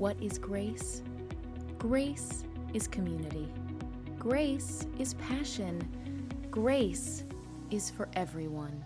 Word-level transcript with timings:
What 0.00 0.16
is 0.22 0.38
grace? 0.38 1.02
Grace 1.76 2.44
is 2.72 2.88
community. 2.88 3.52
Grace 4.18 4.86
is 4.98 5.12
passion. 5.12 6.26
Grace 6.50 7.24
is 7.70 7.90
for 7.90 8.08
everyone. 8.14 8.82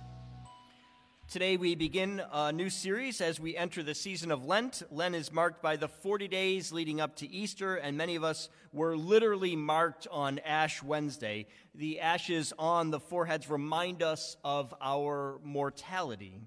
Today, 1.29 1.57
we 1.57 1.77
begin 1.77 2.21
a 2.33 2.51
new 2.51 2.69
series 2.69 3.21
as 3.21 3.39
we 3.39 3.57
enter 3.57 3.85
the 3.85 3.95
season 3.95 4.33
of 4.33 4.45
Lent. 4.45 4.83
Lent 4.91 5.15
is 5.15 5.33
marked 5.33 5.63
by 5.63 5.77
the 5.77 5.87
40 5.87 6.27
days 6.27 6.73
leading 6.73 7.01
up 7.01 7.15
to 7.19 7.31
Easter, 7.31 7.77
and 7.77 7.97
many 7.97 8.17
of 8.17 8.25
us 8.25 8.49
were 8.73 8.97
literally 8.97 9.55
marked 9.55 10.09
on 10.11 10.41
Ash 10.41 10.83
Wednesday. 10.83 11.47
The 11.77 12.01
ashes 12.01 12.53
on 12.59 12.91
the 12.91 12.99
foreheads 12.99 13.49
remind 13.49 14.03
us 14.03 14.37
of 14.43 14.75
our 14.81 15.39
mortality. 15.45 16.41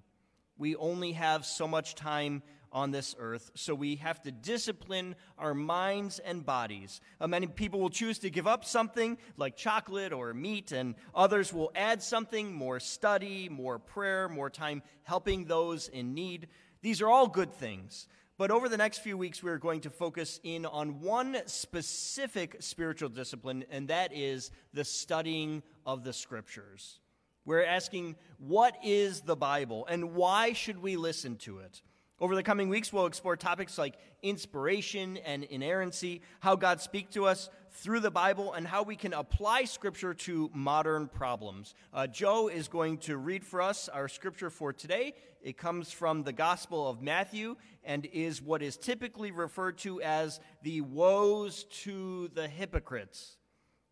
We 0.57 0.75
only 0.75 1.13
have 1.13 1.45
so 1.45 1.69
much 1.69 1.95
time 1.95 2.43
on 2.77 2.91
this 2.91 3.15
earth, 3.17 3.49
so 3.55 3.73
we 3.73 3.95
have 3.95 4.21
to 4.21 4.31
discipline 4.31 5.15
our 5.39 5.55
minds 5.55 6.19
and 6.19 6.45
bodies. 6.45 7.01
Uh, 7.19 7.27
many 7.27 7.47
people 7.47 7.79
will 7.79 7.89
choose 7.89 8.19
to 8.19 8.29
give 8.29 8.45
up 8.45 8.63
something 8.63 9.17
like 9.35 9.57
chocolate 9.57 10.13
or 10.13 10.31
meat, 10.31 10.71
and 10.71 10.93
others 11.15 11.51
will 11.51 11.71
add 11.75 12.03
something 12.03 12.53
more 12.53 12.79
study, 12.79 13.49
more 13.49 13.79
prayer, 13.79 14.29
more 14.29 14.51
time 14.51 14.83
helping 15.01 15.45
those 15.45 15.87
in 15.87 16.13
need. 16.13 16.49
These 16.83 17.01
are 17.01 17.09
all 17.09 17.27
good 17.27 17.51
things. 17.51 18.07
But 18.37 18.51
over 18.51 18.69
the 18.69 18.77
next 18.77 18.99
few 18.99 19.17
weeks, 19.17 19.41
we're 19.41 19.57
going 19.57 19.81
to 19.81 19.89
focus 19.89 20.39
in 20.43 20.67
on 20.67 21.01
one 21.01 21.37
specific 21.47 22.57
spiritual 22.59 23.09
discipline, 23.09 23.65
and 23.71 23.87
that 23.87 24.13
is 24.13 24.51
the 24.71 24.83
studying 24.83 25.63
of 25.83 26.03
the 26.03 26.13
scriptures. 26.13 26.99
We're 27.43 27.65
asking, 27.65 28.17
what 28.37 28.75
is 28.83 29.21
the 29.21 29.35
Bible 29.35 29.87
and 29.89 30.13
why 30.13 30.53
should 30.53 30.77
we 30.77 30.95
listen 30.95 31.37
to 31.37 31.57
it? 31.59 31.81
Over 32.19 32.33
the 32.33 32.41
coming 32.41 32.69
weeks, 32.69 32.91
we'll 32.91 33.05
explore 33.05 33.37
topics 33.37 33.77
like 33.77 33.93
inspiration 34.23 35.17
and 35.17 35.43
inerrancy, 35.43 36.23
how 36.39 36.55
God 36.55 36.81
speaks 36.81 37.13
to 37.13 37.27
us 37.27 37.47
through 37.69 37.99
the 37.99 38.09
Bible, 38.09 38.53
and 38.53 38.65
how 38.65 38.81
we 38.81 38.95
can 38.95 39.13
apply 39.13 39.65
Scripture 39.65 40.15
to 40.15 40.49
modern 40.51 41.09
problems. 41.09 41.75
Uh, 41.93 42.07
Joe 42.07 42.47
is 42.47 42.67
going 42.67 42.97
to 42.99 43.17
read 43.17 43.45
for 43.45 43.61
us 43.61 43.87
our 43.87 44.07
Scripture 44.07 44.49
for 44.49 44.73
today. 44.73 45.13
It 45.43 45.59
comes 45.59 45.91
from 45.91 46.23
the 46.23 46.33
Gospel 46.33 46.89
of 46.89 47.03
Matthew 47.03 47.55
and 47.83 48.07
is 48.11 48.41
what 48.41 48.63
is 48.63 48.77
typically 48.77 49.29
referred 49.29 49.77
to 49.79 50.01
as 50.01 50.39
the 50.63 50.81
woes 50.81 51.65
to 51.83 52.29
the 52.33 52.47
hypocrites. 52.47 53.37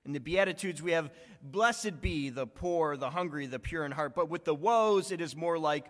In 0.04 0.14
the 0.14 0.20
Beatitudes, 0.20 0.82
we 0.82 0.94
have, 0.94 1.12
Blessed 1.44 2.02
be 2.02 2.32
the 2.32 2.48
poor, 2.48 2.98
the 2.98 3.12
hungry, 3.12 3.46
the 3.46 3.60
pure 3.60 3.86
in 3.86 3.92
heart. 3.92 4.16
But 4.16 4.32
with 4.32 4.46
the 4.46 4.56
woes, 4.56 5.12
it 5.12 5.22
is 5.22 5.36
more 5.36 5.60
like, 5.60 5.86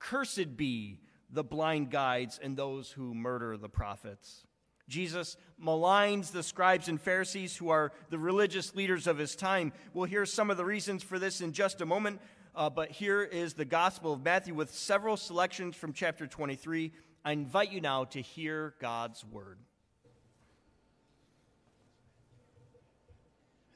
Cursed 0.00 0.56
be 0.56 0.98
the 1.30 1.44
blind 1.44 1.90
guides 1.90 2.38
and 2.42 2.56
those 2.56 2.90
who 2.90 3.14
murder 3.14 3.56
the 3.56 3.68
prophets. 3.68 4.46
Jesus 4.88 5.36
maligns 5.62 6.30
the 6.30 6.42
scribes 6.42 6.88
and 6.88 7.00
Pharisees 7.00 7.56
who 7.56 7.70
are 7.70 7.92
the 8.10 8.18
religious 8.18 8.74
leaders 8.74 9.06
of 9.06 9.18
his 9.18 9.34
time. 9.34 9.72
We'll 9.92 10.04
hear 10.04 10.24
some 10.24 10.50
of 10.50 10.56
the 10.56 10.64
reasons 10.64 11.02
for 11.02 11.18
this 11.18 11.40
in 11.40 11.52
just 11.52 11.80
a 11.80 11.86
moment, 11.86 12.20
uh, 12.54 12.70
but 12.70 12.90
here 12.90 13.22
is 13.22 13.54
the 13.54 13.64
Gospel 13.64 14.12
of 14.12 14.24
Matthew 14.24 14.54
with 14.54 14.72
several 14.72 15.16
selections 15.16 15.74
from 15.74 15.92
chapter 15.92 16.26
23. 16.26 16.92
I 17.24 17.32
invite 17.32 17.72
you 17.72 17.80
now 17.80 18.04
to 18.04 18.20
hear 18.20 18.74
God's 18.80 19.24
word. 19.24 19.58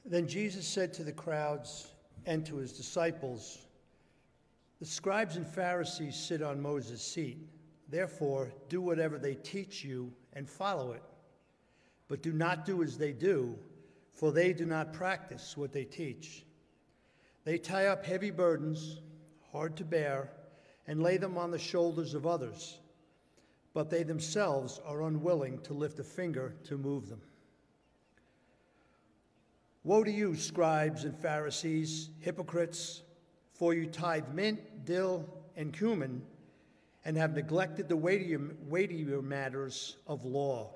Then 0.05 0.29
Jesus 0.29 0.67
said 0.67 0.93
to 0.95 1.05
the 1.05 1.13
crowds 1.13 1.91
and 2.27 2.47
to 2.47 2.57
his 2.57 2.73
disciples, 2.73 3.59
the 4.81 4.87
scribes 4.87 5.37
and 5.37 5.47
Pharisees 5.47 6.17
sit 6.17 6.43
on 6.43 6.61
Moses' 6.61 7.03
seat. 7.03 7.39
Therefore, 7.91 8.51
do 8.69 8.81
whatever 8.81 9.19
they 9.19 9.35
teach 9.35 9.85
you 9.85 10.13
and 10.33 10.49
follow 10.49 10.93
it. 10.93 11.03
But 12.09 12.23
do 12.23 12.33
not 12.33 12.65
do 12.65 12.83
as 12.83 12.97
they 12.97 13.13
do, 13.13 13.59
for 14.13 14.33
they 14.33 14.53
do 14.53 14.65
not 14.65 14.93
practice 14.93 15.57
what 15.57 15.73
they 15.73 15.85
teach. 15.85 16.47
They 17.45 17.59
tie 17.59 17.87
up 17.87 18.05
heavy 18.05 18.31
burdens, 18.31 19.01
hard 19.53 19.77
to 19.77 19.85
bear, 19.85 20.31
and 20.87 21.03
lay 21.03 21.19
them 21.19 21.37
on 21.37 21.51
the 21.51 21.59
shoulders 21.59 22.15
of 22.15 22.27
others, 22.27 22.81
but 23.75 23.91
they 23.91 24.03
themselves 24.03 24.81
are 24.85 25.03
unwilling 25.03 25.61
to 25.63 25.75
lift 25.75 25.99
a 25.99 26.05
finger 26.05 26.55
to 26.65 26.79
move 26.79 27.09
them. 27.09 27.21
Woe 29.85 30.05
to 30.05 30.11
you, 30.11 30.37
scribes 30.37 31.05
and 31.05 31.17
Pharisees, 31.17 32.11
hypocrites! 32.21 33.03
For 33.61 33.75
you 33.75 33.85
tithe 33.85 34.33
mint, 34.33 34.87
dill, 34.87 35.29
and 35.55 35.71
cumin, 35.71 36.23
and 37.05 37.15
have 37.19 37.35
neglected 37.35 37.91
the 37.91 37.97
weightier, 37.97 38.41
weightier 38.67 39.21
matters 39.21 39.97
of 40.07 40.25
law, 40.25 40.71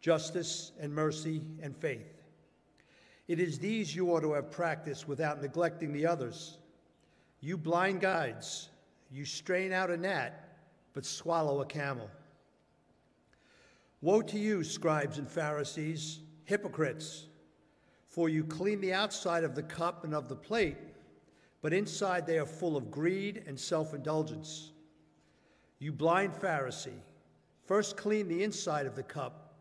justice 0.00 0.72
and 0.80 0.94
mercy 0.94 1.42
and 1.60 1.76
faith. 1.76 2.22
It 3.28 3.38
is 3.38 3.58
these 3.58 3.94
you 3.94 4.14
ought 4.14 4.20
to 4.20 4.32
have 4.32 4.50
practiced 4.50 5.06
without 5.06 5.42
neglecting 5.42 5.92
the 5.92 6.06
others. 6.06 6.56
You 7.42 7.58
blind 7.58 8.00
guides, 8.00 8.70
you 9.12 9.26
strain 9.26 9.70
out 9.70 9.90
a 9.90 9.98
gnat, 9.98 10.56
but 10.94 11.04
swallow 11.04 11.60
a 11.60 11.66
camel. 11.66 12.08
Woe 14.00 14.22
to 14.22 14.38
you, 14.38 14.64
scribes 14.64 15.18
and 15.18 15.28
Pharisees, 15.28 16.20
hypocrites, 16.46 17.26
for 18.08 18.30
you 18.30 18.42
clean 18.42 18.80
the 18.80 18.94
outside 18.94 19.44
of 19.44 19.54
the 19.54 19.62
cup 19.62 20.04
and 20.04 20.14
of 20.14 20.30
the 20.30 20.36
plate 20.36 20.78
but 21.64 21.72
inside 21.72 22.26
they 22.26 22.38
are 22.38 22.44
full 22.44 22.76
of 22.76 22.90
greed 22.90 23.42
and 23.46 23.58
self 23.58 23.94
indulgence. 23.94 24.72
You 25.78 25.92
blind 25.92 26.34
Pharisee, 26.34 27.00
first 27.64 27.96
clean 27.96 28.28
the 28.28 28.44
inside 28.44 28.84
of 28.84 28.94
the 28.94 29.02
cup, 29.02 29.54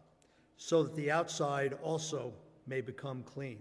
so 0.57 0.83
that 0.83 0.97
the 0.97 1.09
outside 1.09 1.77
also 1.81 2.33
may 2.67 2.81
become 2.81 3.23
clean. 3.23 3.57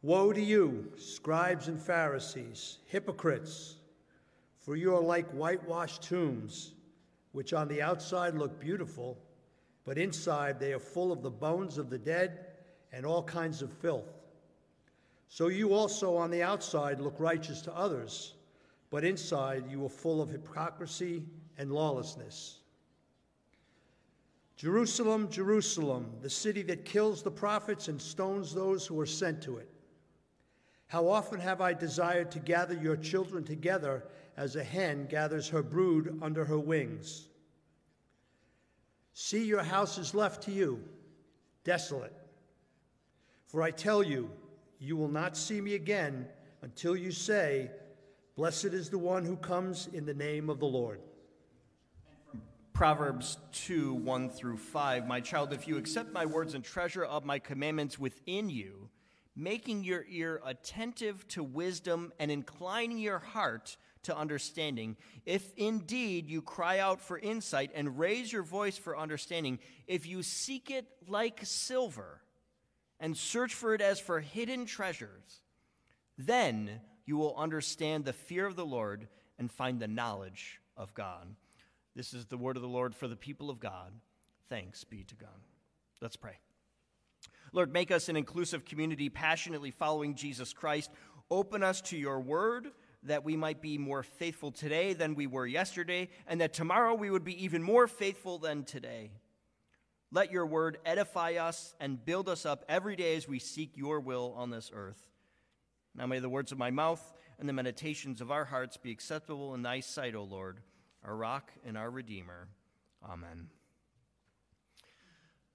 Woe 0.00 0.32
to 0.32 0.40
you, 0.40 0.90
scribes 0.96 1.68
and 1.68 1.78
Pharisees, 1.78 2.78
hypocrites, 2.86 3.76
for 4.58 4.74
you 4.74 4.96
are 4.96 5.02
like 5.02 5.30
whitewashed 5.32 6.02
tombs, 6.02 6.72
which 7.32 7.52
on 7.52 7.68
the 7.68 7.82
outside 7.82 8.34
look 8.34 8.58
beautiful, 8.58 9.18
but 9.84 9.98
inside 9.98 10.58
they 10.58 10.72
are 10.72 10.78
full 10.78 11.12
of 11.12 11.20
the 11.20 11.30
bones 11.30 11.76
of 11.76 11.90
the 11.90 11.98
dead 11.98 12.46
and 12.92 13.04
all 13.04 13.22
kinds 13.22 13.60
of 13.60 13.70
filth. 13.70 14.21
So 15.32 15.48
you 15.48 15.72
also 15.72 16.14
on 16.14 16.30
the 16.30 16.42
outside 16.42 17.00
look 17.00 17.14
righteous 17.18 17.62
to 17.62 17.74
others, 17.74 18.34
but 18.90 19.02
inside 19.02 19.64
you 19.66 19.82
are 19.86 19.88
full 19.88 20.20
of 20.20 20.28
hypocrisy 20.28 21.24
and 21.56 21.72
lawlessness. 21.72 22.58
Jerusalem, 24.58 25.30
Jerusalem, 25.30 26.12
the 26.20 26.28
city 26.28 26.60
that 26.64 26.84
kills 26.84 27.22
the 27.22 27.30
prophets 27.30 27.88
and 27.88 27.98
stones 27.98 28.52
those 28.52 28.86
who 28.86 29.00
are 29.00 29.06
sent 29.06 29.40
to 29.44 29.56
it. 29.56 29.70
How 30.88 31.08
often 31.08 31.40
have 31.40 31.62
I 31.62 31.72
desired 31.72 32.30
to 32.32 32.38
gather 32.38 32.74
your 32.74 32.96
children 32.96 33.42
together 33.42 34.04
as 34.36 34.56
a 34.56 34.62
hen 34.62 35.06
gathers 35.06 35.48
her 35.48 35.62
brood 35.62 36.18
under 36.20 36.44
her 36.44 36.58
wings? 36.58 37.28
See, 39.14 39.46
your 39.46 39.62
house 39.62 39.96
is 39.96 40.14
left 40.14 40.42
to 40.42 40.52
you, 40.52 40.84
desolate. 41.64 42.12
For 43.46 43.62
I 43.62 43.70
tell 43.70 44.02
you, 44.02 44.28
you 44.82 44.96
will 44.96 45.08
not 45.08 45.36
see 45.36 45.60
me 45.60 45.74
again 45.74 46.26
until 46.62 46.96
you 46.96 47.12
say, 47.12 47.70
Blessed 48.34 48.66
is 48.66 48.90
the 48.90 48.98
one 48.98 49.24
who 49.24 49.36
comes 49.36 49.88
in 49.92 50.04
the 50.04 50.14
name 50.14 50.50
of 50.50 50.58
the 50.58 50.66
Lord. 50.66 51.00
Proverbs 52.72 53.36
2 53.52 53.94
1 53.94 54.30
through 54.30 54.56
5. 54.56 55.06
My 55.06 55.20
child, 55.20 55.52
if 55.52 55.68
you 55.68 55.76
accept 55.76 56.12
my 56.12 56.26
words 56.26 56.54
and 56.54 56.64
treasure 56.64 57.04
up 57.04 57.24
my 57.24 57.38
commandments 57.38 57.96
within 57.96 58.50
you, 58.50 58.88
making 59.36 59.84
your 59.84 60.04
ear 60.08 60.40
attentive 60.44 61.28
to 61.28 61.44
wisdom 61.44 62.12
and 62.18 62.30
inclining 62.30 62.98
your 62.98 63.20
heart 63.20 63.76
to 64.02 64.16
understanding, 64.16 64.96
if 65.24 65.52
indeed 65.56 66.26
you 66.26 66.42
cry 66.42 66.80
out 66.80 67.00
for 67.00 67.18
insight 67.18 67.70
and 67.74 68.00
raise 68.00 68.32
your 68.32 68.42
voice 68.42 68.78
for 68.78 68.98
understanding, 68.98 69.60
if 69.86 70.06
you 70.06 70.24
seek 70.24 70.72
it 70.72 70.86
like 71.06 71.38
silver, 71.44 72.21
and 73.02 73.16
search 73.16 73.52
for 73.52 73.74
it 73.74 73.80
as 73.80 73.98
for 73.98 74.20
hidden 74.20 74.64
treasures. 74.64 75.42
Then 76.16 76.80
you 77.04 77.16
will 77.16 77.34
understand 77.36 78.04
the 78.04 78.12
fear 78.12 78.46
of 78.46 78.54
the 78.54 78.64
Lord 78.64 79.08
and 79.40 79.50
find 79.50 79.80
the 79.80 79.88
knowledge 79.88 80.60
of 80.76 80.94
God. 80.94 81.34
This 81.96 82.14
is 82.14 82.26
the 82.26 82.38
word 82.38 82.56
of 82.56 82.62
the 82.62 82.68
Lord 82.68 82.94
for 82.94 83.08
the 83.08 83.16
people 83.16 83.50
of 83.50 83.58
God. 83.58 83.92
Thanks 84.48 84.84
be 84.84 85.02
to 85.02 85.16
God. 85.16 85.28
Let's 86.00 86.14
pray. 86.14 86.38
Lord, 87.52 87.72
make 87.72 87.90
us 87.90 88.08
an 88.08 88.16
inclusive 88.16 88.64
community 88.64 89.08
passionately 89.08 89.72
following 89.72 90.14
Jesus 90.14 90.52
Christ. 90.52 90.90
Open 91.28 91.64
us 91.64 91.80
to 91.82 91.98
your 91.98 92.20
word 92.20 92.68
that 93.02 93.24
we 93.24 93.36
might 93.36 93.60
be 93.60 93.78
more 93.78 94.04
faithful 94.04 94.52
today 94.52 94.92
than 94.92 95.16
we 95.16 95.26
were 95.26 95.46
yesterday, 95.46 96.08
and 96.28 96.40
that 96.40 96.52
tomorrow 96.52 96.94
we 96.94 97.10
would 97.10 97.24
be 97.24 97.44
even 97.44 97.64
more 97.64 97.88
faithful 97.88 98.38
than 98.38 98.62
today. 98.62 99.10
Let 100.14 100.30
your 100.30 100.44
word 100.44 100.76
edify 100.84 101.36
us 101.36 101.74
and 101.80 102.04
build 102.04 102.28
us 102.28 102.44
up 102.44 102.66
every 102.68 102.96
day 102.96 103.16
as 103.16 103.26
we 103.26 103.38
seek 103.38 103.78
your 103.78 103.98
will 103.98 104.34
on 104.36 104.50
this 104.50 104.70
earth. 104.74 105.08
Now 105.94 106.06
may 106.06 106.18
the 106.18 106.28
words 106.28 106.52
of 106.52 106.58
my 106.58 106.70
mouth 106.70 107.02
and 107.38 107.48
the 107.48 107.54
meditations 107.54 108.20
of 108.20 108.30
our 108.30 108.44
hearts 108.44 108.76
be 108.76 108.90
acceptable 108.90 109.54
in 109.54 109.62
thy 109.62 109.80
sight, 109.80 110.14
O 110.14 110.22
Lord, 110.22 110.60
our 111.02 111.16
rock 111.16 111.50
and 111.64 111.78
our 111.78 111.90
redeemer. 111.90 112.48
Amen. 113.02 113.48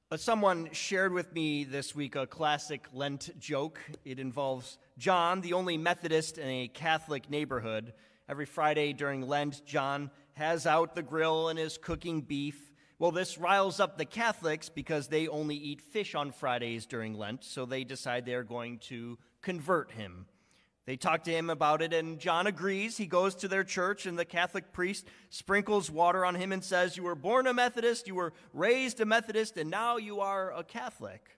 Uh, 0.09 0.17
someone 0.17 0.69
shared 0.71 1.13
with 1.13 1.31
me 1.33 1.63
this 1.63 1.93
week 1.93 2.15
a 2.15 2.25
classic 2.25 2.87
Lent 2.93 3.37
joke. 3.37 3.79
It 4.05 4.19
involves 4.19 4.79
John, 4.97 5.41
the 5.41 5.53
only 5.53 5.77
Methodist 5.77 6.39
in 6.39 6.47
a 6.47 6.67
Catholic 6.67 7.29
neighborhood. 7.29 7.93
Every 8.27 8.45
Friday 8.47 8.93
during 8.93 9.21
Lent, 9.21 9.63
John 9.65 10.09
has 10.33 10.65
out 10.65 10.95
the 10.95 11.03
grill 11.03 11.49
and 11.49 11.59
is 11.59 11.77
cooking 11.77 12.21
beef. 12.21 12.66
Well, 12.99 13.11
this 13.11 13.37
riles 13.37 13.79
up 13.79 13.97
the 13.97 14.05
Catholics 14.05 14.69
because 14.69 15.07
they 15.07 15.27
only 15.27 15.55
eat 15.55 15.81
fish 15.81 16.15
on 16.15 16.31
Fridays 16.31 16.87
during 16.87 17.13
Lent, 17.13 17.43
so 17.43 17.65
they 17.65 17.83
decide 17.83 18.25
they 18.25 18.33
are 18.33 18.43
going 18.43 18.79
to 18.79 19.19
convert 19.41 19.91
him. 19.91 20.25
They 20.87 20.95
talk 20.95 21.23
to 21.25 21.31
him 21.31 21.51
about 21.51 21.83
it, 21.83 21.93
and 21.93 22.17
John 22.17 22.47
agrees. 22.47 22.97
He 22.97 23.05
goes 23.05 23.35
to 23.35 23.47
their 23.47 23.63
church, 23.63 24.07
and 24.07 24.17
the 24.17 24.25
Catholic 24.25 24.71
priest 24.71 25.05
sprinkles 25.29 25.91
water 25.91 26.25
on 26.25 26.33
him 26.33 26.51
and 26.51 26.63
says, 26.63 26.97
You 26.97 27.03
were 27.03 27.13
born 27.13 27.45
a 27.45 27.53
Methodist, 27.53 28.07
you 28.07 28.15
were 28.15 28.33
raised 28.51 28.99
a 28.99 29.05
Methodist, 29.05 29.57
and 29.57 29.69
now 29.69 29.97
you 29.97 30.21
are 30.21 30.51
a 30.53 30.63
Catholic. 30.63 31.37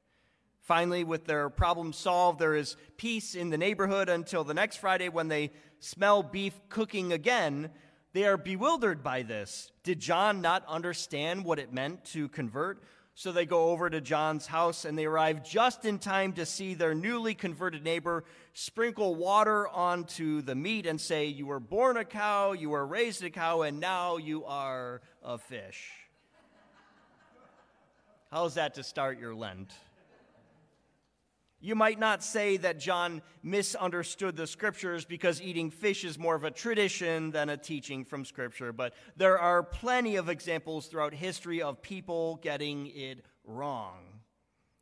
Finally, 0.61 1.03
with 1.03 1.25
their 1.25 1.50
problem 1.50 1.91
solved, 1.91 2.39
there 2.39 2.56
is 2.56 2.77
peace 2.95 3.35
in 3.35 3.50
the 3.50 3.57
neighborhood 3.57 4.07
until 4.07 4.45
the 4.45 4.53
next 4.53 4.77
Friday 4.77 5.09
when 5.09 5.27
they 5.27 5.51
smell 5.79 6.23
beef 6.23 6.53
cooking 6.69 7.11
again. 7.11 7.71
They 8.13 8.25
are 8.25 8.38
bewildered 8.38 9.03
by 9.03 9.21
this. 9.21 9.71
Did 9.83 10.00
John 10.00 10.41
not 10.41 10.65
understand 10.67 11.45
what 11.45 11.59
it 11.59 11.71
meant 11.71 12.06
to 12.06 12.27
convert? 12.29 12.83
So 13.13 13.31
they 13.31 13.45
go 13.45 13.69
over 13.69 13.89
to 13.89 14.00
John's 14.00 14.47
house 14.47 14.85
and 14.85 14.97
they 14.97 15.06
arrive 15.06 15.44
just 15.44 15.83
in 15.83 16.00
time 16.00 16.33
to 16.33 16.45
see 16.45 16.73
their 16.73 16.95
newly 16.95 17.35
converted 17.35 17.83
neighbor 17.83 18.23
sprinkle 18.53 19.13
water 19.13 19.67
onto 19.67 20.41
the 20.41 20.56
meat 20.56 20.85
and 20.85 21.00
say, 21.00 21.25
You 21.25 21.45
were 21.45 21.59
born 21.59 21.97
a 21.97 22.06
cow, 22.06 22.53
you 22.53 22.69
were 22.69 22.85
raised 22.85 23.23
a 23.23 23.29
cow, 23.29 23.63
and 23.63 23.79
now 23.79 24.17
you 24.17 24.45
are 24.45 25.01
a 25.21 25.38
fish. 25.38 25.91
How's 28.31 28.53
that 28.56 28.75
to 28.75 28.83
start 28.83 29.19
your 29.19 29.35
Lent? 29.35 29.73
You 31.61 31.75
might 31.75 32.00
not 32.00 32.23
say 32.23 32.56
that 32.57 32.79
John 32.79 33.21
misunderstood 33.44 34.38
the 34.38 34.47
scriptures 34.47 35.03
because 35.03 35.41
eating 35.41 35.69
fish 35.69 36.06
is 36.06 36.17
more 36.17 36.35
of 36.35 36.45
a 36.45 36.51
tradition 36.51 37.31
than 37.31 37.50
a 37.50 37.57
teaching 37.57 38.06
from 38.06 38.23
scripture, 38.23 38.71
but 38.71 38.94
there 39.17 39.38
are 39.38 39.61
plenty 39.61 40.15
of 40.15 40.29
examples 40.29 40.88
throughout 40.88 41.13
history 41.13 41.61
of 41.61 41.81
people 41.81 42.39
getting 42.41 42.88
it 42.88 43.25
wrong. 43.44 43.97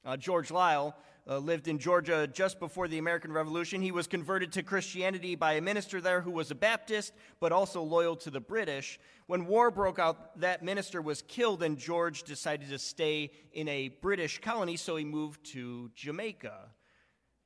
Uh, 0.05 0.17
George 0.17 0.49
Liele 0.49 0.93
uh, 1.29 1.37
lived 1.37 1.67
in 1.67 1.77
Georgia 1.77 2.27
just 2.27 2.59
before 2.59 2.87
the 2.87 2.97
American 2.97 3.31
Revolution. 3.33 3.81
He 3.81 3.91
was 3.91 4.07
converted 4.07 4.51
to 4.53 4.63
Christianity 4.63 5.35
by 5.35 5.53
a 5.53 5.61
minister 5.61 5.99
there 5.99 6.21
who 6.21 6.31
was 6.31 6.51
a 6.51 6.55
Baptist, 6.55 7.13
but 7.39 7.51
also 7.51 7.81
loyal 7.81 8.15
to 8.17 8.29
the 8.29 8.39
British. 8.39 8.99
When 9.27 9.45
war 9.45 9.69
broke 9.71 9.99
out, 9.99 10.39
that 10.39 10.63
minister 10.63 11.01
was 11.01 11.21
killed, 11.21 11.63
and 11.63 11.77
George 11.77 12.23
decided 12.23 12.69
to 12.69 12.79
stay 12.79 13.31
in 13.51 13.67
a 13.67 13.89
British 13.89 14.39
colony, 14.39 14.77
so 14.77 14.95
he 14.95 15.03
moved 15.03 15.43
to 15.51 15.91
Jamaica. 15.95 16.69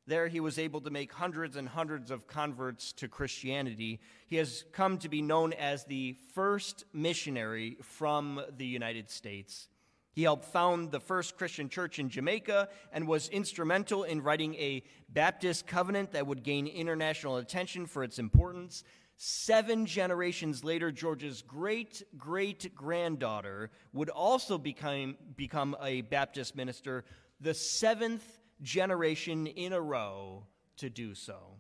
There, 0.07 0.27
he 0.27 0.39
was 0.39 0.59
able 0.59 0.81
to 0.81 0.89
make 0.89 1.13
hundreds 1.13 1.55
and 1.55 1.69
hundreds 1.69 2.11
of 2.11 2.27
converts 2.27 2.91
to 2.93 3.07
Christianity. 3.07 3.99
He 4.27 4.35
has 4.37 4.65
come 4.71 4.97
to 4.99 5.09
be 5.09 5.21
known 5.21 5.53
as 5.53 5.85
the 5.85 6.17
first 6.33 6.85
missionary 6.91 7.77
from 7.81 8.41
the 8.57 8.65
United 8.65 9.09
States. 9.09 9.67
He 10.13 10.23
helped 10.23 10.45
found 10.45 10.91
the 10.91 10.99
first 10.99 11.37
Christian 11.37 11.69
church 11.69 11.97
in 11.97 12.09
Jamaica 12.09 12.69
and 12.91 13.07
was 13.07 13.29
instrumental 13.29 14.03
in 14.03 14.21
writing 14.21 14.55
a 14.55 14.83
Baptist 15.07 15.67
covenant 15.67 16.11
that 16.11 16.27
would 16.27 16.43
gain 16.43 16.67
international 16.67 17.37
attention 17.37 17.85
for 17.85 18.03
its 18.03 18.19
importance. 18.19 18.83
Seven 19.15 19.85
generations 19.85 20.63
later, 20.63 20.91
George's 20.91 21.41
great 21.41 22.03
great 22.17 22.75
granddaughter 22.75 23.69
would 23.93 24.09
also 24.09 24.57
become, 24.57 25.15
become 25.35 25.77
a 25.81 26.01
Baptist 26.01 26.55
minister, 26.55 27.05
the 27.39 27.53
seventh 27.53 28.23
generation 28.61 29.47
in 29.47 29.73
a 29.73 29.81
row 29.81 30.45
to 30.77 30.89
do 30.89 31.15
so. 31.15 31.57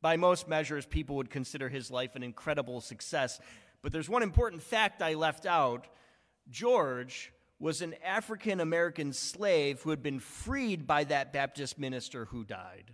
By 0.00 0.16
most 0.16 0.48
measures, 0.48 0.86
people 0.86 1.16
would 1.16 1.30
consider 1.30 1.68
his 1.68 1.90
life 1.90 2.14
an 2.14 2.22
incredible 2.22 2.80
success. 2.80 3.40
But 3.82 3.92
there's 3.92 4.08
one 4.08 4.22
important 4.22 4.62
fact 4.62 5.02
I 5.02 5.14
left 5.14 5.44
out 5.44 5.86
George 6.48 7.32
was 7.60 7.82
an 7.82 7.94
African 8.04 8.60
American 8.60 9.12
slave 9.12 9.82
who 9.82 9.90
had 9.90 10.02
been 10.02 10.20
freed 10.20 10.86
by 10.86 11.04
that 11.04 11.32
Baptist 11.32 11.78
minister 11.78 12.26
who 12.26 12.44
died. 12.44 12.92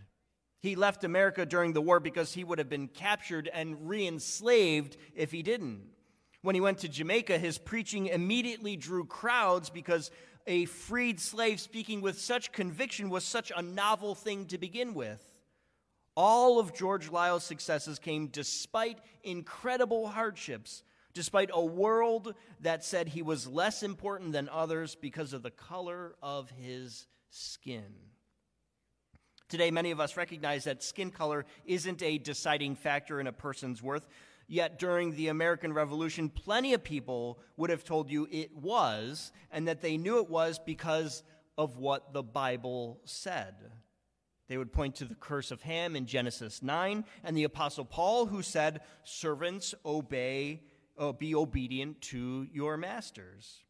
He 0.60 0.76
left 0.76 1.04
America 1.04 1.44
during 1.44 1.74
the 1.74 1.82
war 1.82 2.00
because 2.00 2.32
he 2.32 2.44
would 2.44 2.58
have 2.58 2.70
been 2.70 2.88
captured 2.88 3.50
and 3.52 3.88
re 3.88 4.06
enslaved 4.06 4.96
if 5.14 5.30
he 5.30 5.42
didn't. 5.42 5.82
When 6.40 6.54
he 6.54 6.60
went 6.60 6.78
to 6.78 6.88
Jamaica, 6.88 7.38
his 7.38 7.58
preaching 7.58 8.06
immediately 8.06 8.76
drew 8.76 9.04
crowds 9.04 9.68
because 9.68 10.10
a 10.46 10.64
freed 10.66 11.20
slave 11.20 11.60
speaking 11.60 12.00
with 12.00 12.20
such 12.20 12.52
conviction 12.52 13.10
was 13.10 13.24
such 13.24 13.52
a 13.54 13.62
novel 13.62 14.14
thing 14.14 14.46
to 14.46 14.58
begin 14.58 14.94
with. 14.94 15.22
All 16.16 16.58
of 16.58 16.74
George 16.74 17.10
Liele's 17.10 17.44
successes 17.44 17.98
came 17.98 18.28
despite 18.28 18.98
incredible 19.22 20.08
hardships, 20.08 20.82
despite 21.14 21.50
a 21.52 21.64
world 21.64 22.34
that 22.60 22.84
said 22.84 23.08
he 23.08 23.22
was 23.22 23.46
less 23.46 23.82
important 23.82 24.32
than 24.32 24.48
others 24.48 24.96
because 24.96 25.32
of 25.32 25.42
the 25.42 25.50
color 25.50 26.14
of 26.22 26.50
his 26.50 27.06
skin. 27.30 27.94
Today, 29.48 29.70
many 29.70 29.90
of 29.92 30.00
us 30.00 30.16
recognize 30.16 30.64
that 30.64 30.82
skin 30.82 31.10
color 31.10 31.44
isn't 31.64 32.02
a 32.02 32.18
deciding 32.18 32.74
factor 32.74 33.20
in 33.20 33.26
a 33.26 33.32
person's 33.32 33.82
worth. 33.82 34.06
Yet 34.46 34.78
during 34.78 35.14
the 35.14 35.28
American 35.28 35.72
Revolution, 35.72 36.28
plenty 36.28 36.74
of 36.74 36.82
people 36.82 37.38
would 37.56 37.70
have 37.70 37.84
told 37.84 38.10
you 38.10 38.26
it 38.30 38.54
was, 38.56 39.32
and 39.50 39.68
that 39.68 39.80
they 39.80 39.96
knew 39.96 40.18
it 40.18 40.28
was 40.28 40.58
because 40.58 41.22
of 41.56 41.78
what 41.78 42.12
the 42.12 42.22
Bible 42.22 43.00
said. 43.04 43.54
They 44.48 44.58
would 44.58 44.72
point 44.72 44.96
to 44.96 45.06
the 45.06 45.14
curse 45.14 45.50
of 45.50 45.62
Ham 45.62 45.96
in 45.96 46.06
Genesis 46.06 46.62
9, 46.62 47.04
and 47.22 47.36
the 47.36 47.44
Apostle 47.44 47.84
Paul, 47.84 48.26
who 48.26 48.42
said, 48.42 48.80
Servants, 49.04 49.74
obey, 49.86 50.60
uh, 50.98 51.12
be 51.12 51.34
obedient 51.34 52.00
to 52.00 52.46
your 52.52 52.76
masters. 52.76 53.64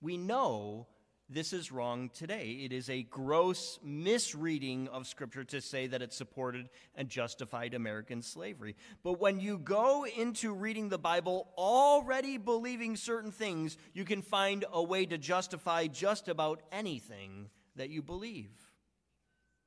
We 0.00 0.16
know 0.16 0.86
this 1.32 1.52
is 1.52 1.70
wrong 1.70 2.10
today. 2.12 2.62
It 2.64 2.72
is 2.72 2.90
a 2.90 3.04
gross 3.04 3.78
misreading 3.84 4.88
of 4.88 5.06
Scripture 5.06 5.44
to 5.44 5.60
say 5.60 5.86
that 5.86 6.02
it 6.02 6.12
supported 6.12 6.68
and 6.96 7.08
justified 7.08 7.72
American 7.72 8.20
slavery. 8.20 8.74
But 9.04 9.20
when 9.20 9.38
you 9.38 9.58
go 9.58 10.04
into 10.04 10.52
reading 10.52 10.88
the 10.88 10.98
Bible 10.98 11.48
already 11.56 12.36
believing 12.36 12.96
certain 12.96 13.30
things, 13.30 13.76
you 13.94 14.04
can 14.04 14.22
find 14.22 14.64
a 14.72 14.82
way 14.82 15.06
to 15.06 15.18
justify 15.18 15.86
just 15.86 16.26
about 16.26 16.62
anything 16.72 17.48
that 17.76 17.90
you 17.90 18.02
believe. 18.02 18.50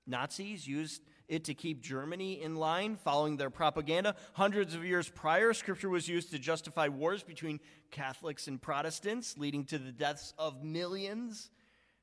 Nazis 0.06 0.68
used 0.68 1.02
it 1.34 1.44
to 1.46 1.54
keep 1.54 1.82
Germany 1.82 2.42
in 2.42 2.56
line, 2.56 2.96
following 2.96 3.38
their 3.38 3.50
propaganda. 3.50 4.16
Hundreds 4.34 4.76
of 4.76 4.86
years 4.86 5.10
prior, 5.10 5.54
Scripture 5.54 5.90
was 5.90 6.08
used 6.08 6.32
to 6.32 6.40
justify 6.40 6.88
wars 6.88 7.24
between 7.24 7.60
Catholics 7.92 8.48
and 8.48 8.62
Protestants, 8.62 9.38
leading 9.38 9.66
to 9.66 9.78
the 9.78 9.92
deaths 9.92 10.34
of 10.38 10.64
millions. 10.64 11.50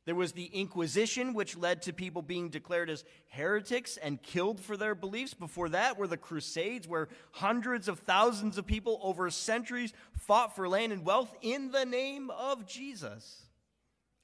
There 0.07 0.15
was 0.15 0.33
the 0.33 0.47
Inquisition, 0.47 1.35
which 1.35 1.57
led 1.57 1.83
to 1.83 1.93
people 1.93 2.23
being 2.23 2.49
declared 2.49 2.91
as 2.91 3.05
heretics 3.29 3.97
and 3.97 4.23
killed 4.23 4.59
for 4.59 4.77
their 4.77 4.95
beliefs. 4.95 5.35
Before 5.35 5.69
that 5.69 5.99
were 5.99 6.07
the 6.07 6.17
Crusades, 6.17 6.89
where 6.89 7.09
hundreds 7.33 7.87
of 7.87 8.01
thousands 8.01 8.59
of 8.59 8.67
people 8.67 8.99
over 9.03 9.31
centuries 9.31 9.93
fought 10.13 10.57
for 10.57 10.69
land 10.69 10.93
and 10.93 11.05
wealth 11.05 11.35
in 11.43 11.71
the 11.71 11.85
name 11.85 12.31
of 12.31 12.67
Jesus. 12.67 13.50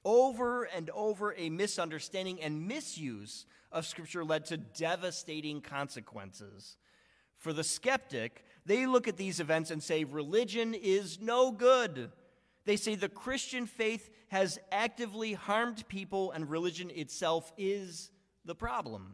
Over 0.07 0.63
and 0.63 0.89
over, 0.91 1.35
a 1.35 1.49
misunderstanding 1.49 2.41
and 2.41 2.65
misuse 2.65 3.45
of 3.73 3.85
Scripture 3.85 4.23
led 4.23 4.45
to 4.45 4.55
devastating 4.55 5.59
consequences. 5.59 6.77
For 7.39 7.51
the 7.51 7.65
skeptic, 7.65 8.45
they 8.65 8.85
look 8.85 9.09
at 9.09 9.17
these 9.17 9.41
events 9.41 9.69
and 9.69 9.83
say, 9.83 10.05
religion 10.05 10.73
is 10.73 11.19
no 11.19 11.51
good. 11.51 12.09
They 12.63 12.77
say 12.77 12.95
the 12.95 13.09
Christian 13.09 13.65
faith 13.65 14.09
has 14.29 14.59
actively 14.71 15.33
harmed 15.33 15.85
people 15.89 16.31
and 16.31 16.49
religion 16.49 16.89
itself 16.89 17.51
is 17.57 18.09
the 18.45 18.55
problem. 18.55 19.11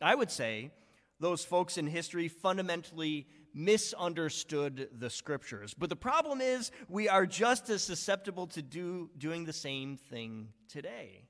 I 0.00 0.14
would 0.14 0.30
say 0.30 0.70
those 1.18 1.44
folks 1.44 1.76
in 1.76 1.88
history 1.88 2.28
fundamentally 2.28 3.26
misunderstood 3.54 4.88
the 4.98 5.10
scriptures. 5.10 5.74
But 5.74 5.90
the 5.90 5.96
problem 5.96 6.40
is, 6.40 6.70
we 6.88 7.08
are 7.08 7.26
just 7.26 7.68
as 7.70 7.82
susceptible 7.82 8.46
to 8.48 8.62
do, 8.62 9.10
doing 9.18 9.44
the 9.44 9.52
same 9.52 9.96
thing 9.96 10.48
today. 10.68 11.24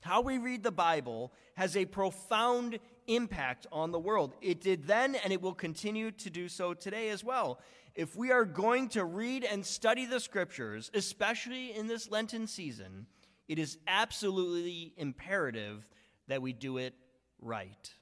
How 0.00 0.20
we 0.20 0.38
read 0.38 0.62
the 0.62 0.70
Bible 0.70 1.32
has 1.54 1.76
a 1.76 1.84
profound 1.84 2.78
impact 3.06 3.66
on 3.72 3.90
the 3.90 3.98
world. 3.98 4.34
It 4.40 4.60
did 4.60 4.86
then, 4.86 5.16
and 5.16 5.32
it 5.32 5.42
will 5.42 5.54
continue 5.54 6.12
to 6.12 6.30
do 6.30 6.48
so 6.48 6.72
today 6.74 7.08
as 7.08 7.24
well. 7.24 7.60
If 7.94 8.14
we 8.14 8.30
are 8.30 8.44
going 8.44 8.90
to 8.90 9.04
read 9.04 9.42
and 9.42 9.66
study 9.66 10.06
the 10.06 10.20
scriptures, 10.20 10.90
especially 10.94 11.74
in 11.74 11.88
this 11.88 12.10
Lenten 12.10 12.46
season, 12.46 13.06
it 13.48 13.58
is 13.58 13.78
absolutely 13.88 14.92
imperative 14.96 15.88
that 16.28 16.42
we 16.42 16.52
do 16.52 16.76
it 16.76 16.94
right. 17.40 17.92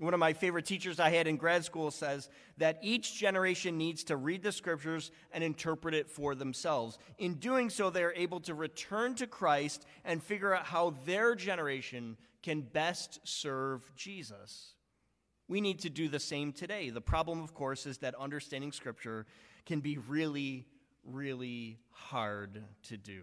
One 0.00 0.12
of 0.12 0.18
my 0.18 0.32
favorite 0.32 0.66
teachers 0.66 0.98
I 0.98 1.10
had 1.10 1.28
in 1.28 1.36
grad 1.36 1.64
school 1.64 1.92
says 1.92 2.28
that 2.58 2.80
each 2.82 3.14
generation 3.14 3.78
needs 3.78 4.02
to 4.04 4.16
read 4.16 4.42
the 4.42 4.50
scriptures 4.50 5.12
and 5.32 5.44
interpret 5.44 5.94
it 5.94 6.10
for 6.10 6.34
themselves. 6.34 6.98
In 7.18 7.34
doing 7.34 7.70
so, 7.70 7.90
they 7.90 8.02
are 8.02 8.12
able 8.14 8.40
to 8.40 8.54
return 8.54 9.14
to 9.16 9.28
Christ 9.28 9.86
and 10.04 10.20
figure 10.20 10.52
out 10.52 10.66
how 10.66 10.94
their 11.04 11.36
generation 11.36 12.16
can 12.42 12.62
best 12.62 13.20
serve 13.22 13.88
Jesus. 13.94 14.74
We 15.46 15.60
need 15.60 15.80
to 15.80 15.90
do 15.90 16.08
the 16.08 16.18
same 16.18 16.52
today. 16.52 16.90
The 16.90 17.00
problem, 17.00 17.40
of 17.40 17.54
course, 17.54 17.86
is 17.86 17.98
that 17.98 18.16
understanding 18.16 18.72
scripture 18.72 19.26
can 19.64 19.78
be 19.78 19.98
really, 19.98 20.66
really 21.04 21.78
hard 21.90 22.64
to 22.88 22.96
do. 22.96 23.22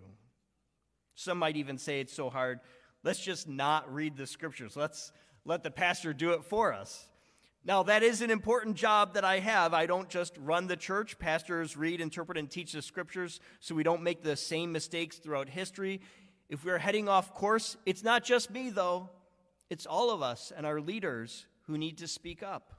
Some 1.15 1.37
might 1.37 1.57
even 1.57 1.77
say 1.77 1.99
it's 1.99 2.13
so 2.13 2.29
hard, 2.29 2.61
let's 3.03 3.19
just 3.19 3.49
not 3.49 3.93
read 3.93 4.15
the 4.15 4.25
scriptures. 4.25 4.77
Let's 4.77 5.11
let 5.45 5.63
the 5.63 5.71
pastor 5.71 6.13
do 6.13 6.31
it 6.31 6.43
for 6.43 6.73
us. 6.73 7.07
Now, 7.63 7.83
that 7.83 8.01
is 8.01 8.21
an 8.21 8.31
important 8.31 8.75
job 8.75 9.13
that 9.13 9.23
I 9.23 9.39
have. 9.39 9.73
I 9.73 9.85
don't 9.85 10.09
just 10.09 10.35
run 10.39 10.65
the 10.65 10.75
church. 10.75 11.19
Pastors 11.19 11.77
read, 11.77 12.01
interpret, 12.01 12.37
and 12.37 12.49
teach 12.49 12.71
the 12.71 12.81
scriptures 12.81 13.39
so 13.59 13.75
we 13.75 13.83
don't 13.83 14.01
make 14.01 14.23
the 14.23 14.35
same 14.35 14.71
mistakes 14.71 15.17
throughout 15.17 15.47
history. 15.47 16.01
If 16.49 16.65
we're 16.65 16.79
heading 16.79 17.07
off 17.07 17.35
course, 17.35 17.77
it's 17.85 18.03
not 18.03 18.23
just 18.23 18.49
me, 18.49 18.71
though. 18.71 19.09
It's 19.69 19.85
all 19.85 20.09
of 20.09 20.23
us 20.23 20.51
and 20.55 20.65
our 20.65 20.81
leaders 20.81 21.45
who 21.67 21.77
need 21.77 21.99
to 21.99 22.07
speak 22.07 22.41
up. 22.41 22.73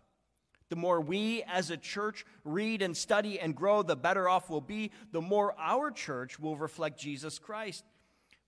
The 0.69 0.77
more 0.77 1.01
we 1.01 1.45
as 1.45 1.71
a 1.71 1.77
church 1.77 2.25
read 2.45 2.83
and 2.83 2.97
study 2.97 3.39
and 3.39 3.55
grow, 3.55 3.83
the 3.83 3.95
better 3.95 4.29
off 4.29 4.51
we'll 4.51 4.61
be. 4.61 4.91
The 5.13 5.21
more 5.21 5.55
our 5.61 5.91
church 5.91 6.41
will 6.41 6.57
reflect 6.57 6.99
Jesus 6.99 7.39
Christ. 7.39 7.85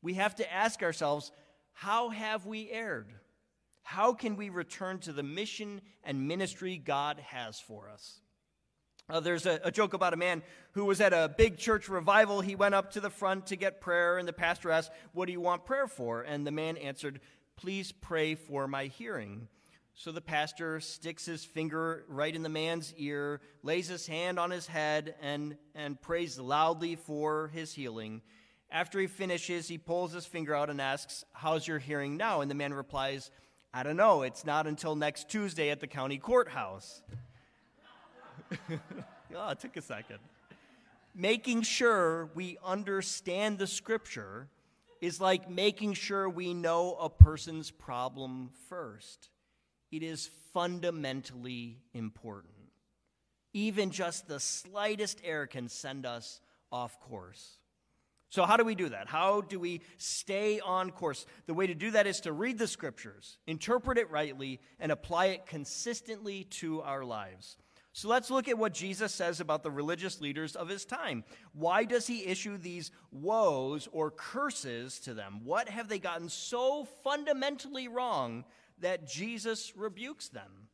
We 0.03 0.15
have 0.15 0.35
to 0.37 0.53
ask 0.53 0.83
ourselves 0.83 1.31
how 1.75 2.09
have 2.09 2.45
we 2.45 2.71
erred? 2.71 3.13
How 3.85 4.15
can 4.15 4.37
we 4.37 4.49
return 4.49 4.99
to 5.01 5.13
the 5.13 5.23
mission 5.23 5.83
and 6.03 6.27
ministry 6.27 6.79
God 6.79 7.21
has 7.21 7.61
for 7.61 7.89
us? 7.91 8.21
Uh, 9.11 9.21
there's 9.21 9.45
a, 9.45 9.61
a, 9.63 9.71
joke 9.71 9.93
about 9.93 10.15
a 10.15 10.17
man 10.17 10.43
who 10.73 10.87
was 10.87 11.03
at 11.03 11.13
a 11.13 11.33
big 11.37 11.59
church 11.59 11.91
revival. 11.91 12.41
He 12.41 12.57
went 12.57 12.75
up 12.75 12.93
to 12.93 13.01
the 13.01 13.11
front 13.11 13.49
to 13.49 13.57
get 13.57 13.83
prayer, 13.83 14.17
and 14.17 14.27
the 14.27 14.33
pastor 14.33 14.71
asked, 14.71 14.91
What 15.13 15.27
do 15.27 15.33
you 15.33 15.41
want 15.41 15.67
prayer 15.67 15.87
for? 15.87 16.23
And 16.23 16.47
the 16.47 16.51
man 16.51 16.79
answered, 16.79 17.21
Please 17.57 17.93
pray 17.93 18.35
for 18.35 18.67
my 18.67 18.87
hearing. 18.87 19.49
So 19.93 20.11
the 20.11 20.23
pastor 20.23 20.81
sticks 20.81 21.27
his 21.27 21.45
finger 21.45 22.05
right 22.09 22.35
in 22.35 22.43
the 22.43 22.49
man's 22.49 22.95
ear, 22.97 23.43
lays 23.63 23.87
his 23.87 24.07
hand 24.07 24.39
on 24.39 24.51
his 24.51 24.67
head, 24.67 25.15
and, 25.21 25.59
and 25.75 26.01
prays 26.01 26.39
loudly 26.39 26.97
for 26.97 27.49
his 27.49 27.75
healing. 27.75 28.23
After 28.71 28.99
he 28.99 29.07
finishes, 29.07 29.69
he 29.69 29.77
pulls 29.77 30.13
his 30.13 30.25
finger 30.25 30.55
out 30.55 30.71
and 30.71 30.81
asks, 30.81 31.25
How's 31.33 31.69
your 31.69 31.79
hearing 31.79 32.17
now? 32.17 32.41
And 32.41 32.51
the 32.51 32.57
man 32.57 32.73
replies, 32.73 33.31
I 33.77 33.83
don't 33.83 33.97
know. 33.97 34.23
It's 34.23 34.47
not 34.47 34.69
until 34.69 34.95
next 34.95 35.29
Tuesday 35.29 35.71
at 35.71 35.81
the 35.81 35.89
county 35.89 36.17
courthouse. 36.17 37.03
oh, 38.71 39.49
it 39.49 39.59
took 39.59 39.77
a 39.77 39.83
second. 39.83 40.21
Making 41.13 41.63
sure 41.63 42.31
we 42.37 42.57
understand 42.65 43.59
the 43.59 43.67
scripture 43.67 44.47
is 45.01 45.21
like 45.21 45.51
making 45.51 45.95
sure 45.95 46.29
we 46.29 46.55
know 46.55 46.95
a 47.01 47.11
person's 47.11 47.73
problem 47.73 48.51
first. 48.69 49.29
It 49.91 50.05
is 50.05 50.31
fundamentally 50.53 51.79
important. 51.95 52.55
Even 53.53 53.91
just 53.91 54.29
the 54.29 54.39
slightest 54.39 55.21
error 55.25 55.49
can 55.49 55.69
send 55.69 56.07
us 56.07 56.41
off 56.71 57.01
course. 57.01 57.59
So, 58.35 58.45
how 58.47 58.57
do 58.57 58.65
we 58.65 58.75
do 58.75 58.89
that? 58.89 59.07
How 59.07 59.43
do 59.43 59.61
we 59.61 59.81
stay 59.97 60.59
on 60.59 60.91
course? 60.91 61.25
The 61.47 61.55
way 61.55 61.69
to 61.69 61.75
do 61.77 61.93
that 61.93 62.09
is 62.09 62.21
to 62.23 62.33
read 62.33 62.59
the 62.59 62.67
scriptures, 62.67 63.39
interpret 63.47 63.97
it 63.97 64.11
rightly, 64.11 64.59
and 64.81 64.91
apply 64.91 65.27
it 65.27 65.47
consistently 65.47 66.43
to 66.43 66.83
our 66.83 67.05
lives. 67.05 67.57
So, 67.93 68.09
let's 68.09 68.33
look 68.33 68.49
at 68.49 68.59
what 68.59 68.75
Jesus 68.75 69.15
says 69.15 69.39
about 69.39 69.63
the 69.63 69.71
religious 69.71 70.21
leaders 70.21 70.57
of 70.57 70.69
his 70.69 70.85
time. 70.85 71.23
Why 71.53 71.85
does 71.85 72.09
he 72.09 72.27
issue 72.27 72.59
these 72.59 72.91
woes 73.13 73.89
or 73.93 74.11
curses 74.11 74.99
to 75.03 75.15
them? 75.15 75.43
What 75.45 75.69
have 75.69 75.89
they 75.89 76.01
gotten 76.01 76.29
so 76.29 76.89
fundamentally 77.05 77.87
wrong 77.87 78.45
that 78.81 79.07
Jesus 79.07 79.77
rebukes 79.77 80.29
them? 80.29 80.71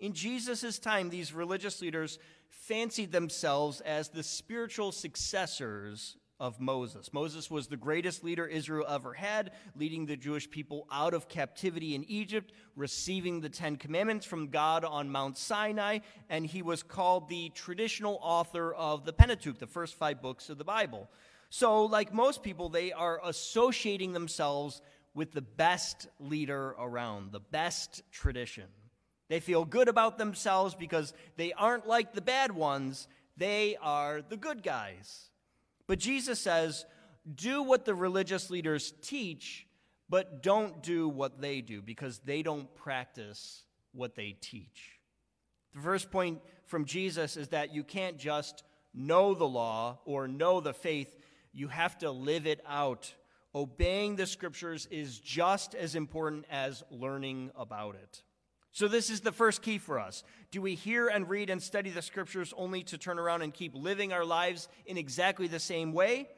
In 0.00 0.14
Jesus' 0.14 0.78
time, 0.78 1.10
these 1.10 1.34
religious 1.34 1.82
leaders 1.82 2.18
fancied 2.48 3.12
themselves 3.12 3.82
as 3.82 4.08
the 4.08 4.22
spiritual 4.22 4.92
successors 4.92 6.16
of 6.40 6.60
Moses. 6.60 7.12
Moses 7.12 7.50
was 7.50 7.66
the 7.66 7.76
greatest 7.76 8.24
leader 8.24 8.46
Israel 8.46 8.86
ever 8.88 9.14
had, 9.14 9.52
leading 9.76 10.06
the 10.06 10.16
Jewish 10.16 10.50
people 10.50 10.86
out 10.90 11.14
of 11.14 11.28
captivity 11.28 11.94
in 11.94 12.04
Egypt, 12.04 12.52
receiving 12.76 13.40
the 13.40 13.48
Ten 13.48 13.76
Commandments 13.76 14.26
from 14.26 14.48
God 14.48 14.84
on 14.84 15.10
Mount 15.10 15.38
Sinai, 15.38 16.00
and 16.28 16.44
he 16.44 16.62
was 16.62 16.82
called 16.82 17.28
the 17.28 17.50
traditional 17.50 18.18
author 18.20 18.74
of 18.74 19.04
the 19.04 19.12
Pentateuch, 19.12 19.58
the 19.58 19.66
first 19.66 19.94
five 19.94 20.20
books 20.20 20.50
of 20.50 20.58
the 20.58 20.64
Bible. 20.64 21.08
So, 21.50 21.84
like 21.84 22.12
most 22.12 22.42
people, 22.42 22.68
they 22.68 22.92
are 22.92 23.20
associating 23.24 24.12
themselves 24.12 24.82
with 25.14 25.32
the 25.32 25.42
best 25.42 26.08
leader 26.18 26.74
around, 26.78 27.30
the 27.30 27.40
best 27.40 28.02
tradition. 28.10 28.64
They 29.28 29.40
feel 29.40 29.64
good 29.64 29.88
about 29.88 30.18
themselves 30.18 30.74
because 30.74 31.14
they 31.36 31.52
aren't 31.52 31.86
like 31.86 32.12
the 32.12 32.20
bad 32.20 32.52
ones, 32.52 33.06
they 33.36 33.76
are 33.80 34.20
the 34.20 34.36
good 34.36 34.62
guys. 34.62 35.30
But 35.86 35.98
Jesus 35.98 36.40
says, 36.40 36.84
do 37.32 37.62
what 37.62 37.84
the 37.84 37.94
religious 37.94 38.50
leaders 38.50 38.92
teach, 39.02 39.66
but 40.08 40.42
don't 40.42 40.82
do 40.82 41.08
what 41.08 41.40
they 41.40 41.60
do 41.60 41.82
because 41.82 42.18
they 42.18 42.42
don't 42.42 42.72
practice 42.74 43.64
what 43.92 44.14
they 44.14 44.36
teach. 44.40 44.98
The 45.74 45.80
first 45.80 46.10
point 46.10 46.40
from 46.66 46.84
Jesus 46.84 47.36
is 47.36 47.48
that 47.48 47.74
you 47.74 47.82
can't 47.82 48.18
just 48.18 48.62
know 48.92 49.34
the 49.34 49.48
law 49.48 49.98
or 50.04 50.28
know 50.28 50.60
the 50.60 50.72
faith, 50.74 51.16
you 51.52 51.68
have 51.68 51.98
to 51.98 52.10
live 52.10 52.46
it 52.46 52.60
out. 52.66 53.12
Obeying 53.54 54.16
the 54.16 54.26
scriptures 54.26 54.86
is 54.90 55.18
just 55.18 55.74
as 55.74 55.94
important 55.94 56.44
as 56.50 56.82
learning 56.90 57.50
about 57.56 57.94
it. 57.94 58.22
So, 58.74 58.88
this 58.88 59.08
is 59.08 59.20
the 59.20 59.30
first 59.30 59.62
key 59.62 59.78
for 59.78 60.00
us. 60.00 60.24
Do 60.50 60.60
we 60.60 60.74
hear 60.74 61.06
and 61.06 61.28
read 61.28 61.48
and 61.48 61.62
study 61.62 61.90
the 61.90 62.02
scriptures 62.02 62.52
only 62.56 62.82
to 62.82 62.98
turn 62.98 63.20
around 63.20 63.42
and 63.42 63.54
keep 63.54 63.72
living 63.72 64.12
our 64.12 64.24
lives 64.24 64.68
in 64.84 64.98
exactly 64.98 65.46
the 65.46 65.60
same 65.60 65.92
way? 65.92 66.28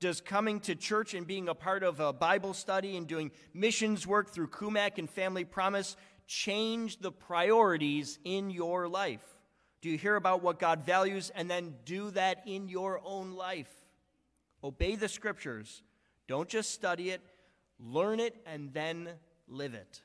Does 0.00 0.20
coming 0.20 0.58
to 0.60 0.74
church 0.74 1.14
and 1.14 1.28
being 1.28 1.48
a 1.48 1.54
part 1.54 1.84
of 1.84 2.00
a 2.00 2.12
Bible 2.12 2.54
study 2.54 2.96
and 2.96 3.06
doing 3.06 3.30
missions 3.54 4.04
work 4.04 4.30
through 4.30 4.48
Kumak 4.48 4.98
and 4.98 5.08
Family 5.08 5.44
Promise 5.44 5.96
change 6.26 6.98
the 6.98 7.12
priorities 7.12 8.18
in 8.24 8.50
your 8.50 8.88
life? 8.88 9.22
Do 9.80 9.88
you 9.88 9.96
hear 9.96 10.16
about 10.16 10.42
what 10.42 10.58
God 10.58 10.84
values 10.84 11.30
and 11.36 11.48
then 11.48 11.76
do 11.84 12.10
that 12.10 12.42
in 12.46 12.68
your 12.68 13.00
own 13.04 13.34
life? 13.34 13.70
Obey 14.64 14.96
the 14.96 15.08
scriptures. 15.08 15.84
Don't 16.26 16.48
just 16.48 16.72
study 16.72 17.10
it, 17.10 17.20
learn 17.78 18.18
it, 18.18 18.34
and 18.44 18.74
then 18.74 19.08
live 19.46 19.74
it. 19.74 20.02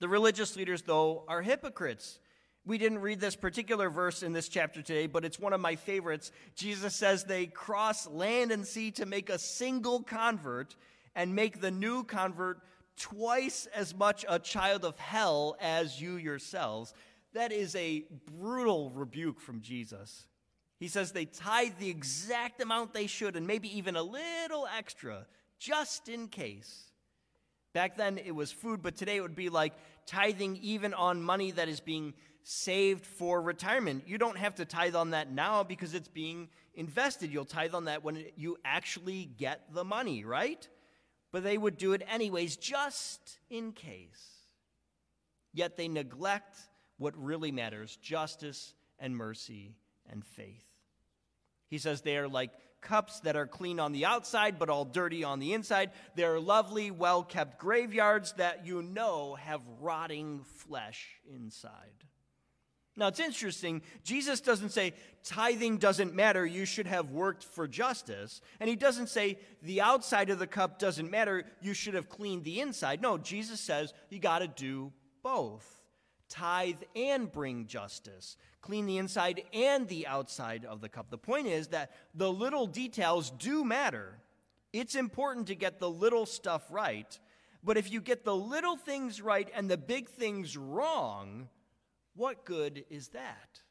The 0.00 0.08
religious 0.08 0.56
leaders, 0.56 0.82
though, 0.82 1.24
are 1.28 1.42
hypocrites. 1.42 2.18
We 2.64 2.78
didn't 2.78 3.00
read 3.00 3.20
this 3.20 3.34
particular 3.34 3.88
verse 3.88 4.22
in 4.22 4.32
this 4.32 4.48
chapter 4.48 4.82
today, 4.82 5.06
but 5.06 5.24
it's 5.24 5.38
one 5.38 5.52
of 5.52 5.60
my 5.60 5.74
favorites. 5.74 6.30
Jesus 6.54 6.94
says 6.94 7.24
they 7.24 7.46
cross 7.46 8.06
land 8.06 8.52
and 8.52 8.66
sea 8.66 8.90
to 8.92 9.06
make 9.06 9.30
a 9.30 9.38
single 9.38 10.02
convert 10.02 10.76
and 11.14 11.34
make 11.34 11.60
the 11.60 11.70
new 11.70 12.04
convert 12.04 12.60
twice 12.98 13.66
as 13.74 13.94
much 13.94 14.24
a 14.28 14.38
child 14.38 14.84
of 14.84 14.98
hell 14.98 15.56
as 15.60 16.00
you 16.00 16.16
yourselves. 16.16 16.92
That 17.32 17.52
is 17.52 17.74
a 17.74 18.04
brutal 18.26 18.90
rebuke 18.90 19.40
from 19.40 19.62
Jesus. 19.62 20.26
He 20.78 20.88
says 20.88 21.12
they 21.12 21.24
tithe 21.24 21.78
the 21.78 21.90
exact 21.90 22.60
amount 22.62 22.92
they 22.92 23.06
should 23.06 23.34
and 23.34 23.46
maybe 23.46 23.76
even 23.78 23.96
a 23.96 24.02
little 24.02 24.68
extra 24.76 25.26
just 25.58 26.08
in 26.08 26.28
case. 26.28 26.87
Back 27.72 27.96
then 27.96 28.18
it 28.18 28.34
was 28.34 28.50
food, 28.50 28.82
but 28.82 28.96
today 28.96 29.16
it 29.16 29.20
would 29.20 29.36
be 29.36 29.48
like 29.48 29.74
tithing 30.06 30.56
even 30.62 30.94
on 30.94 31.22
money 31.22 31.50
that 31.52 31.68
is 31.68 31.80
being 31.80 32.14
saved 32.42 33.04
for 33.04 33.42
retirement. 33.42 34.04
You 34.06 34.16
don't 34.16 34.38
have 34.38 34.54
to 34.54 34.64
tithe 34.64 34.96
on 34.96 35.10
that 35.10 35.30
now 35.30 35.62
because 35.64 35.92
it's 35.92 36.08
being 36.08 36.48
invested. 36.74 37.30
You'll 37.30 37.44
tithe 37.44 37.74
on 37.74 37.84
that 37.84 38.02
when 38.02 38.24
you 38.36 38.56
actually 38.64 39.26
get 39.36 39.74
the 39.74 39.84
money, 39.84 40.24
right? 40.24 40.66
But 41.30 41.42
they 41.42 41.58
would 41.58 41.76
do 41.76 41.92
it 41.92 42.02
anyways, 42.08 42.56
just 42.56 43.38
in 43.50 43.72
case. 43.72 44.38
Yet 45.52 45.76
they 45.76 45.88
neglect 45.88 46.56
what 46.96 47.14
really 47.22 47.52
matters 47.52 47.96
justice 47.96 48.74
and 48.98 49.14
mercy 49.14 49.74
and 50.10 50.24
faith. 50.24 50.67
He 51.68 51.78
says 51.78 52.00
they 52.00 52.16
are 52.16 52.28
like 52.28 52.50
cups 52.80 53.20
that 53.20 53.36
are 53.36 53.46
clean 53.46 53.80
on 53.80 53.92
the 53.92 54.04
outside 54.04 54.58
but 54.58 54.70
all 54.70 54.84
dirty 54.84 55.24
on 55.24 55.38
the 55.38 55.52
inside. 55.52 55.90
They're 56.14 56.40
lovely, 56.40 56.90
well 56.90 57.22
kept 57.22 57.58
graveyards 57.58 58.32
that 58.34 58.66
you 58.66 58.82
know 58.82 59.34
have 59.34 59.62
rotting 59.80 60.44
flesh 60.44 61.20
inside. 61.28 62.04
Now 62.96 63.06
it's 63.06 63.20
interesting, 63.20 63.82
Jesus 64.02 64.40
doesn't 64.40 64.70
say 64.70 64.92
tithing 65.22 65.78
doesn't 65.78 66.14
matter, 66.14 66.44
you 66.44 66.64
should 66.64 66.88
have 66.88 67.12
worked 67.12 67.44
for 67.44 67.68
justice. 67.68 68.40
And 68.58 68.68
he 68.68 68.74
doesn't 68.74 69.08
say 69.08 69.38
the 69.62 69.80
outside 69.82 70.30
of 70.30 70.40
the 70.40 70.48
cup 70.48 70.80
doesn't 70.80 71.08
matter, 71.08 71.44
you 71.60 71.74
should 71.74 71.94
have 71.94 72.08
cleaned 72.08 72.42
the 72.42 72.60
inside. 72.60 73.00
No, 73.00 73.16
Jesus 73.16 73.60
says 73.60 73.94
you 74.10 74.18
got 74.18 74.40
to 74.40 74.48
do 74.48 74.92
both 75.22 75.78
tithe 76.28 76.82
and 76.94 77.30
bring 77.30 77.66
justice, 77.66 78.36
clean 78.68 78.84
the 78.84 78.98
inside 78.98 79.42
and 79.54 79.88
the 79.88 80.06
outside 80.06 80.66
of 80.66 80.82
the 80.82 80.90
cup. 80.90 81.08
The 81.08 81.16
point 81.16 81.46
is 81.46 81.68
that 81.68 81.90
the 82.14 82.30
little 82.30 82.66
details 82.66 83.30
do 83.30 83.64
matter. 83.64 84.18
It's 84.74 84.94
important 84.94 85.46
to 85.46 85.54
get 85.54 85.80
the 85.80 85.88
little 85.88 86.26
stuff 86.26 86.64
right, 86.70 87.18
but 87.64 87.78
if 87.78 87.90
you 87.90 88.02
get 88.02 88.26
the 88.26 88.36
little 88.36 88.76
things 88.76 89.22
right 89.22 89.48
and 89.54 89.70
the 89.70 89.78
big 89.78 90.10
things 90.10 90.54
wrong, 90.54 91.48
what 92.14 92.44
good 92.44 92.84
is 92.90 93.08
that? 93.08 93.62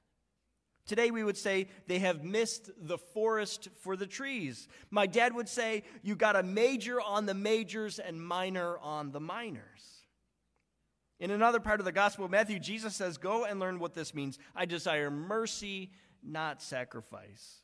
Today 0.87 1.11
we 1.11 1.23
would 1.23 1.37
say 1.37 1.67
they 1.85 1.99
have 1.99 2.23
missed 2.23 2.71
the 2.81 2.97
forest 2.97 3.69
for 3.83 3.95
the 3.95 4.07
trees. 4.07 4.67
My 4.89 5.05
dad 5.05 5.35
would 5.35 5.47
say 5.47 5.83
you 6.01 6.15
got 6.15 6.35
a 6.35 6.41
major 6.41 6.99
on 6.99 7.27
the 7.27 7.35
majors 7.35 7.99
and 7.99 8.19
minor 8.19 8.79
on 8.79 9.11
the 9.11 9.19
minors. 9.19 9.96
In 11.19 11.31
another 11.31 11.59
part 11.59 11.79
of 11.79 11.85
the 11.85 11.91
Gospel 11.91 12.25
of 12.25 12.31
Matthew, 12.31 12.59
Jesus 12.59 12.95
says, 12.95 13.17
Go 13.17 13.45
and 13.45 13.59
learn 13.59 13.79
what 13.79 13.93
this 13.93 14.13
means. 14.13 14.37
I 14.55 14.65
desire 14.65 15.09
mercy, 15.09 15.91
not 16.23 16.61
sacrifice. 16.61 17.61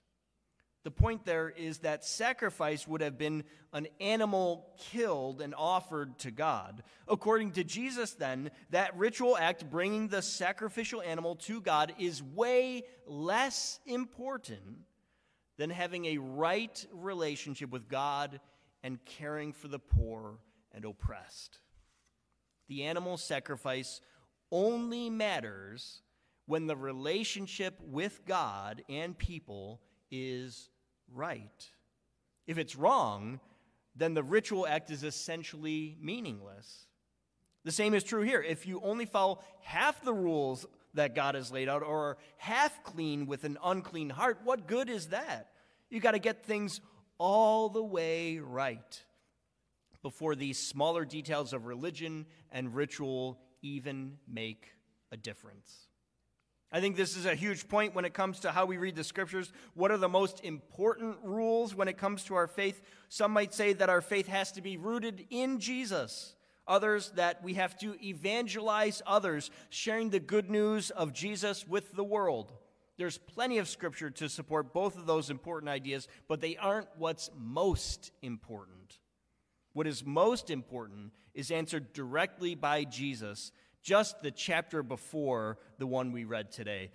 The 0.84 0.92
point 0.92 1.24
there 1.24 1.50
is 1.50 1.80
that 1.80 2.04
sacrifice 2.04 2.88
would 2.88 3.00
have 3.00 3.18
been 3.18 3.46
an 3.72 3.88
animal 4.02 4.68
killed 4.78 5.40
and 5.40 5.56
offered 5.56 6.20
to 6.20 6.32
God. 6.32 6.84
According 7.08 7.52
to 7.54 7.64
Jesus, 7.64 8.14
then, 8.14 8.52
that 8.72 8.98
ritual 8.98 9.38
act, 9.38 9.70
bringing 9.70 10.10
the 10.10 10.22
sacrificial 10.22 11.02
animal 11.02 11.36
to 11.36 11.62
God, 11.62 11.94
is 12.00 12.22
way 12.22 12.84
less 13.08 13.80
important 13.86 14.80
than 15.58 15.70
having 15.70 16.06
a 16.06 16.18
right 16.18 16.86
relationship 16.92 17.70
with 17.70 17.88
God 17.88 18.42
and 18.82 19.04
caring 19.06 19.54
for 19.54 19.70
the 19.70 19.80
poor 19.80 20.40
and 20.74 20.84
oppressed 20.84 21.60
the 22.68 22.84
animal 22.84 23.18
sacrifice 23.18 24.02
only 24.52 25.10
matters 25.10 26.02
when 26.46 26.68
the 26.68 26.76
relationship 26.76 27.80
with 27.82 28.26
God 28.26 28.84
and 28.90 29.18
people 29.18 29.82
is 30.12 30.70
right. 31.12 31.70
If 32.48 32.58
it's 32.58 32.76
wrong, 32.76 33.40
then 33.96 34.14
the 34.14 34.24
ritual 34.24 34.68
act 34.68 34.92
is 34.92 35.04
essentially 35.04 35.98
meaningless. 36.02 36.88
The 37.64 37.72
same 37.72 37.94
is 37.94 38.04
true 38.04 38.22
here. 38.22 38.42
If 38.42 38.68
you 38.68 38.82
only 38.84 39.06
follow 39.06 39.40
half 39.62 40.04
the 40.04 40.14
rules 40.14 40.66
that 40.94 41.16
God 41.16 41.36
has 41.36 41.52
laid 41.52 41.70
out 41.70 41.82
or 41.82 42.10
are 42.10 42.18
half 42.38 42.84
clean 42.84 43.26
with 43.26 43.46
an 43.46 43.58
unclean 43.64 44.10
heart, 44.10 44.40
what 44.44 44.68
good 44.68 44.90
is 44.90 45.08
that? 45.08 45.52
You 45.90 46.00
got 46.00 46.12
to 46.12 46.20
get 46.20 46.46
things 46.46 46.82
all 47.18 47.70
the 47.70 47.84
way 47.84 48.40
right 48.40 49.04
before 50.04 50.36
these 50.36 50.60
smaller 50.60 51.06
details 51.06 51.54
of 51.54 51.66
religion 51.66 52.28
and 52.52 52.76
ritual 52.76 53.40
even 53.64 54.18
make 54.28 54.68
a 55.12 55.18
difference. 55.18 55.88
I 56.72 56.82
think 56.82 56.96
this 56.96 57.16
is 57.16 57.26
a 57.26 57.36
huge 57.36 57.68
point 57.68 57.94
when 57.94 58.04
it 58.04 58.16
comes 58.16 58.40
to 58.42 58.52
how 58.52 58.66
we 58.66 58.78
read 58.78 58.96
the 58.96 59.04
scriptures. 59.04 59.54
What 59.76 59.92
are 59.92 59.98
the 59.98 60.10
most 60.10 60.44
important 60.44 61.18
rules 61.24 61.76
when 61.76 61.88
it 61.88 61.98
comes 61.98 62.24
to 62.26 62.36
our 62.36 62.48
faith? 62.48 62.82
Some 63.10 63.32
might 63.32 63.54
say 63.54 63.74
that 63.74 63.90
our 63.90 64.02
faith 64.02 64.28
has 64.28 64.52
to 64.54 64.62
be 64.62 64.78
rooted 64.78 65.26
in 65.30 65.60
Jesus. 65.60 66.36
Others, 66.68 67.12
that 67.16 67.44
we 67.44 67.54
have 67.56 67.78
to 67.80 67.96
evangelize 68.04 69.04
others, 69.06 69.52
sharing 69.70 70.10
the 70.10 70.20
good 70.20 70.50
news 70.50 70.90
of 70.90 71.14
Jesus 71.14 71.68
with 71.68 71.94
the 71.94 72.04
world. 72.04 72.54
There's 72.98 73.18
plenty 73.20 73.60
of 73.60 73.68
scripture 73.68 74.10
to 74.10 74.28
support 74.28 74.74
both 74.74 74.98
of 74.98 75.06
those 75.06 75.30
important 75.30 75.70
ideas, 75.70 76.08
but 76.28 76.42
they 76.42 76.58
aren't 76.58 76.88
what's 76.98 77.30
most 77.38 78.12
important. 78.22 78.98
What 79.74 79.88
is 79.88 80.06
most 80.06 80.50
important 80.50 81.12
is 81.34 81.52
answered 81.52 81.94
directly 81.94 82.56
by 82.56 82.84
Jesus, 82.84 83.52
just 83.82 84.22
the 84.22 84.32
chapter 84.32 84.84
before 84.84 85.58
the 85.80 85.88
one 85.88 86.12
we 86.12 86.26
read 86.26 86.52
today. 86.52 86.92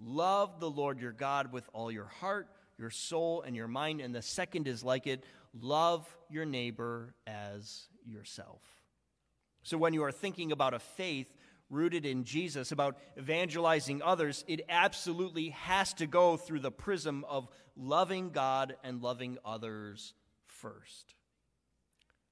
Love 0.00 0.60
the 0.60 0.70
Lord 0.70 1.00
your 1.00 1.12
God 1.12 1.52
with 1.52 1.68
all 1.72 1.90
your 1.90 2.06
heart, 2.06 2.48
your 2.78 2.90
soul, 2.90 3.42
and 3.42 3.56
your 3.56 3.66
mind. 3.66 4.00
And 4.00 4.14
the 4.14 4.22
second 4.22 4.68
is 4.68 4.84
like 4.84 5.06
it 5.06 5.24
love 5.58 6.06
your 6.28 6.44
neighbor 6.44 7.14
as 7.26 7.88
yourself. 8.04 8.62
So 9.62 9.78
when 9.78 9.94
you 9.94 10.04
are 10.04 10.12
thinking 10.12 10.52
about 10.52 10.74
a 10.74 10.78
faith 10.78 11.32
rooted 11.70 12.06
in 12.06 12.24
Jesus, 12.24 12.72
about 12.72 12.98
evangelizing 13.18 14.02
others, 14.02 14.44
it 14.46 14.60
absolutely 14.68 15.50
has 15.50 15.92
to 15.94 16.06
go 16.06 16.36
through 16.36 16.60
the 16.60 16.70
prism 16.70 17.24
of 17.28 17.48
loving 17.76 18.30
God 18.30 18.76
and 18.84 19.02
loving 19.02 19.38
others 19.44 20.14
first. 20.46 21.14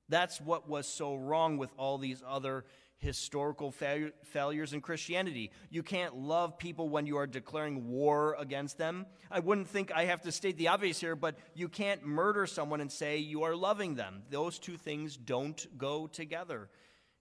That's 0.08 0.40
what 0.40 0.68
was 0.68 0.86
so 0.86 1.14
wrong 1.16 1.58
with 1.58 1.70
all 1.76 1.98
these 1.98 2.22
other 2.26 2.64
historical 2.98 3.70
fa- 3.70 4.12
failures 4.24 4.72
in 4.72 4.80
Christianity. 4.80 5.50
You 5.70 5.82
can't 5.82 6.16
love 6.16 6.58
people 6.58 6.88
when 6.88 7.06
you 7.06 7.18
are 7.18 7.26
declaring 7.26 7.88
war 7.88 8.36
against 8.38 8.78
them. 8.78 9.06
I 9.30 9.40
wouldn't 9.40 9.68
think 9.68 9.92
I 9.92 10.06
have 10.06 10.22
to 10.22 10.32
state 10.32 10.56
the 10.56 10.68
obvious 10.68 11.00
here, 11.00 11.16
but 11.16 11.36
you 11.54 11.68
can't 11.68 12.06
murder 12.06 12.46
someone 12.46 12.80
and 12.80 12.90
say 12.90 13.18
you 13.18 13.42
are 13.42 13.54
loving 13.54 13.94
them. 13.94 14.22
Those 14.30 14.58
two 14.58 14.76
things 14.76 15.16
don't 15.16 15.66
go 15.76 16.06
together. 16.06 16.70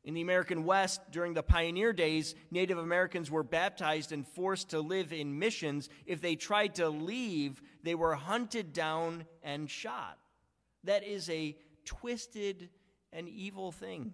In 0.06 0.14
the 0.14 0.22
American 0.22 0.66
West, 0.66 1.02
during 1.12 1.34
the 1.34 1.42
pioneer 1.42 1.92
days, 1.92 2.36
Native 2.52 2.78
Americans 2.78 3.32
were 3.32 3.44
baptized 3.44 4.12
and 4.12 4.28
forced 4.28 4.70
to 4.70 4.80
live 4.80 5.12
in 5.12 5.40
missions. 5.40 5.90
If 6.06 6.22
they 6.22 6.36
tried 6.36 6.76
to 6.76 6.90
leave, 6.90 7.60
they 7.82 7.96
were 7.96 8.14
hunted 8.14 8.72
down 8.72 9.26
and 9.42 9.70
shot. 9.70 10.20
That 10.84 11.04
is 11.04 11.28
a 11.32 11.58
twisted 11.86 12.70
and 13.14 13.30
evil 13.30 13.72
thing. 13.72 14.14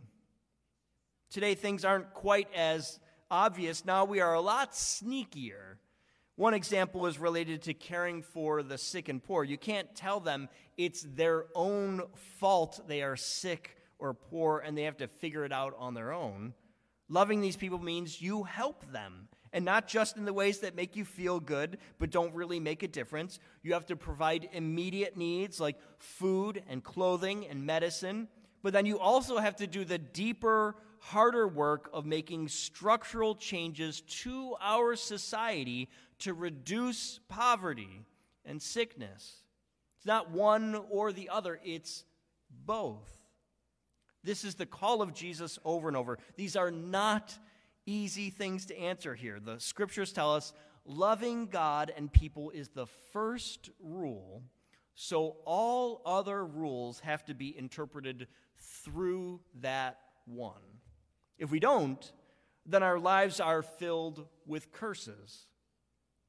Today, 1.29 1.55
things 1.55 1.86
aren't 1.86 2.13
quite 2.13 2.47
as 2.53 2.99
obvious. 3.29 3.86
Now 3.86 4.05
we 4.05 4.19
are 4.19 4.34
a 4.34 4.41
lot 4.41 4.73
sneakier. 4.73 5.77
One 6.36 6.53
example 6.53 7.05
is 7.07 7.19
related 7.19 7.62
to 7.63 7.73
caring 7.73 8.21
for 8.21 8.63
the 8.63 8.77
sick 8.77 9.10
and 9.10 9.23
poor. 9.23 9.43
You 9.43 9.57
can't 9.57 9.93
tell 9.95 10.19
them 10.19 10.49
it's 10.77 11.03
their 11.03 11.45
own 11.55 12.01
fault 12.39 12.81
they 12.88 13.01
are 13.01 13.15
sick 13.15 13.77
or 13.99 14.13
poor 14.13 14.60
and 14.60 14.77
they 14.77 14.84
have 14.84 14.97
to 14.97 15.07
figure 15.07 15.45
it 15.45 15.51
out 15.51 15.75
on 15.77 15.93
their 15.93 16.12
own. 16.12 16.53
Loving 17.10 17.41
these 17.41 17.57
people 17.57 17.79
means 17.79 18.21
you 18.21 18.43
help 18.43 18.91
them. 18.91 19.27
And 19.53 19.65
not 19.65 19.87
just 19.87 20.15
in 20.15 20.25
the 20.25 20.33
ways 20.33 20.59
that 20.59 20.75
make 20.75 20.95
you 20.95 21.03
feel 21.03 21.39
good, 21.39 21.77
but 21.99 22.09
don't 22.09 22.33
really 22.33 22.59
make 22.59 22.83
a 22.83 22.87
difference. 22.87 23.39
You 23.63 23.73
have 23.73 23.85
to 23.87 23.95
provide 23.95 24.49
immediate 24.53 25.17
needs 25.17 25.59
like 25.59 25.77
food 25.97 26.63
and 26.69 26.83
clothing 26.83 27.45
and 27.47 27.65
medicine. 27.65 28.29
But 28.63 28.73
then 28.73 28.85
you 28.85 28.99
also 28.99 29.37
have 29.37 29.57
to 29.57 29.67
do 29.67 29.83
the 29.83 29.97
deeper, 29.97 30.75
harder 30.99 31.47
work 31.47 31.89
of 31.93 32.05
making 32.05 32.47
structural 32.47 33.35
changes 33.35 34.01
to 34.01 34.55
our 34.61 34.95
society 34.95 35.89
to 36.19 36.33
reduce 36.33 37.19
poverty 37.27 38.05
and 38.45 38.61
sickness. 38.61 39.43
It's 39.97 40.05
not 40.05 40.31
one 40.31 40.79
or 40.89 41.11
the 41.11 41.29
other, 41.29 41.59
it's 41.63 42.05
both. 42.65 43.09
This 44.23 44.43
is 44.43 44.55
the 44.55 44.65
call 44.65 45.01
of 45.01 45.13
Jesus 45.13 45.59
over 45.65 45.87
and 45.87 45.97
over. 45.97 46.19
These 46.35 46.55
are 46.55 46.71
not 46.71 47.37
easy 47.91 48.30
things 48.30 48.65
to 48.67 48.80
answer 48.80 49.13
here. 49.15 49.39
The 49.39 49.60
scriptures 49.60 50.13
tell 50.13 50.34
us 50.34 50.54
loving 50.86 51.47
God 51.47 51.91
and 51.95 52.12
people 52.12 52.49
is 52.51 52.69
the 52.69 52.88
first 53.12 53.69
rule, 53.80 54.43
so 54.95 55.38
all 55.45 56.01
other 56.06 56.45
rules 56.45 56.99
have 57.01 57.25
to 57.25 57.34
be 57.34 57.58
interpreted 57.58 58.27
through 58.58 59.41
that 59.62 59.99
one. 60.25 60.62
If 61.38 61.51
we 61.51 61.60
don't, 61.60 62.12
then 62.65 62.84
our 62.84 62.99
lives 62.99 63.39
are 63.39 63.62
filled 63.62 64.27
with 64.45 64.71
curses. 64.71 65.47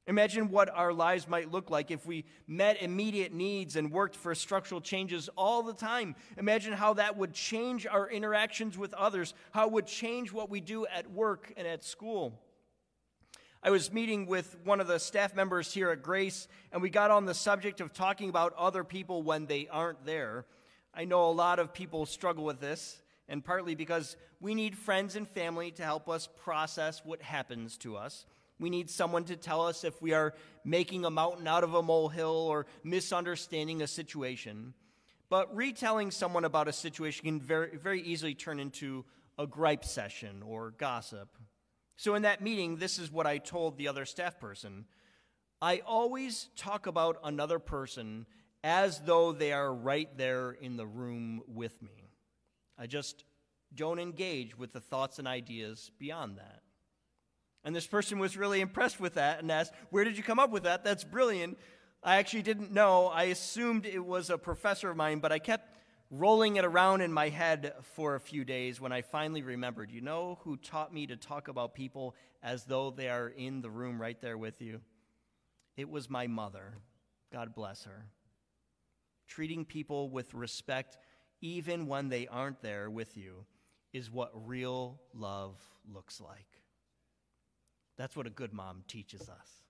Imagine 0.05 0.49
what 0.49 0.69
our 0.69 0.91
lives 0.91 1.29
might 1.29 1.51
look 1.51 1.69
like 1.69 1.89
if 1.89 2.05
we 2.05 2.25
met 2.45 2.81
immediate 2.81 3.33
needs 3.33 3.77
and 3.77 3.89
worked 3.89 4.17
for 4.17 4.35
structural 4.35 4.81
changes 4.81 5.29
all 5.37 5.63
the 5.63 5.73
time. 5.73 6.15
Imagine 6.37 6.73
how 6.73 6.95
that 6.95 7.17
would 7.17 7.33
change 7.33 7.87
our 7.87 8.09
interactions 8.09 8.77
with 8.77 8.93
others, 8.95 9.33
how 9.51 9.67
it 9.67 9.71
would 9.71 9.87
change 9.87 10.33
what 10.33 10.49
we 10.49 10.59
do 10.59 10.85
at 10.87 11.09
work 11.09 11.53
and 11.55 11.65
at 11.65 11.85
school. 11.85 12.37
I 13.65 13.69
was 13.69 13.93
meeting 13.93 14.25
with 14.25 14.57
one 14.65 14.81
of 14.81 14.87
the 14.87 14.99
staff 14.99 15.37
members 15.37 15.73
here 15.73 15.89
at 15.91 16.03
Grace, 16.03 16.49
and 16.73 16.81
we 16.81 16.89
got 16.89 17.11
on 17.11 17.25
the 17.25 17.33
subject 17.33 17.79
of 17.79 17.93
talking 17.93 18.27
about 18.27 18.53
other 18.57 18.83
people 18.83 19.23
when 19.23 19.45
they 19.45 19.69
aren't 19.69 20.05
there. 20.05 20.45
I 20.93 21.05
know 21.05 21.29
a 21.29 21.31
lot 21.31 21.59
of 21.59 21.73
people 21.73 22.05
struggle 22.05 22.43
with 22.43 22.59
this, 22.59 23.01
and 23.29 23.41
partly 23.41 23.73
because 23.73 24.17
we 24.41 24.53
need 24.53 24.77
friends 24.77 25.15
and 25.15 25.25
family 25.25 25.71
to 25.71 25.83
help 25.83 26.09
us 26.09 26.27
process 26.43 27.05
what 27.05 27.21
happens 27.21 27.77
to 27.77 27.95
us. 27.95 28.25
We 28.63 28.69
need 28.69 28.89
someone 28.89 29.25
to 29.25 29.35
tell 29.35 29.67
us 29.67 29.83
if 29.83 30.01
we 30.01 30.13
are 30.13 30.33
making 30.63 31.03
a 31.03 31.09
mountain 31.09 31.47
out 31.47 31.65
of 31.65 31.73
a 31.73 31.83
molehill 31.83 32.47
or 32.47 32.65
misunderstanding 32.81 33.81
a 33.81 33.87
situation. 33.87 34.73
But 35.29 35.53
retelling 35.53 36.11
someone 36.11 36.45
about 36.45 36.69
a 36.69 36.73
situation 36.73 37.25
can 37.25 37.41
very, 37.41 37.75
very 37.75 38.01
easily 38.01 38.33
turn 38.33 38.61
into 38.61 39.03
a 39.37 39.45
gripe 39.45 39.83
session 39.83 40.41
or 40.41 40.71
gossip. 40.71 41.27
So, 41.97 42.15
in 42.15 42.21
that 42.21 42.41
meeting, 42.41 42.77
this 42.77 42.99
is 42.99 43.11
what 43.11 43.27
I 43.27 43.37
told 43.37 43.77
the 43.77 43.89
other 43.89 44.05
staff 44.05 44.39
person 44.39 44.85
I 45.61 45.81
always 45.85 46.49
talk 46.55 46.87
about 46.87 47.19
another 47.21 47.59
person 47.59 48.25
as 48.63 49.01
though 49.01 49.33
they 49.33 49.51
are 49.51 49.73
right 49.73 50.09
there 50.17 50.51
in 50.51 50.77
the 50.77 50.87
room 50.87 51.41
with 51.47 51.81
me. 51.81 52.11
I 52.77 52.87
just 52.87 53.25
don't 53.75 53.99
engage 53.99 54.57
with 54.57 54.71
the 54.71 54.79
thoughts 54.79 55.19
and 55.19 55.27
ideas 55.27 55.91
beyond 55.99 56.37
that. 56.37 56.61
And 57.63 57.75
this 57.75 57.87
person 57.87 58.19
was 58.19 58.35
really 58.35 58.61
impressed 58.61 58.99
with 58.99 59.13
that 59.15 59.39
and 59.39 59.51
asked, 59.51 59.73
Where 59.89 60.03
did 60.03 60.17
you 60.17 60.23
come 60.23 60.39
up 60.39 60.51
with 60.51 60.63
that? 60.63 60.83
That's 60.83 61.03
brilliant. 61.03 61.57
I 62.03 62.17
actually 62.17 62.41
didn't 62.41 62.71
know. 62.71 63.07
I 63.07 63.25
assumed 63.25 63.85
it 63.85 64.05
was 64.05 64.29
a 64.29 64.37
professor 64.37 64.89
of 64.89 64.97
mine, 64.97 65.19
but 65.19 65.31
I 65.31 65.39
kept 65.39 65.73
rolling 66.11 66.57
it 66.57 66.65
around 66.65 67.01
in 67.01 67.11
my 67.13 67.29
head 67.29 67.73
for 67.81 68.15
a 68.15 68.19
few 68.19 68.43
days 68.43 68.81
when 68.81 68.91
I 68.91 69.01
finally 69.01 69.41
remembered. 69.41 69.89
You 69.89 70.01
know 70.01 70.39
who 70.43 70.57
taught 70.57 70.93
me 70.93 71.07
to 71.07 71.15
talk 71.15 71.47
about 71.47 71.73
people 71.73 72.15
as 72.43 72.65
though 72.65 72.91
they 72.91 73.09
are 73.09 73.29
in 73.29 73.61
the 73.61 73.69
room 73.69 74.01
right 74.01 74.19
there 74.21 74.37
with 74.37 74.61
you? 74.61 74.81
It 75.77 75.89
was 75.89 76.09
my 76.09 76.27
mother. 76.27 76.75
God 77.31 77.55
bless 77.55 77.85
her. 77.85 78.05
Treating 79.27 79.65
people 79.65 80.09
with 80.09 80.33
respect, 80.33 80.97
even 81.41 81.87
when 81.87 82.09
they 82.09 82.27
aren't 82.27 82.61
there 82.61 82.89
with 82.89 83.17
you, 83.17 83.45
is 83.93 84.11
what 84.11 84.31
real 84.47 84.99
love 85.13 85.55
looks 85.91 86.21
like. 86.21 86.62
That's 87.97 88.15
what 88.15 88.27
a 88.27 88.31
good 88.31 88.53
mom 88.53 88.83
teaches 88.87 89.21
us. 89.21 89.63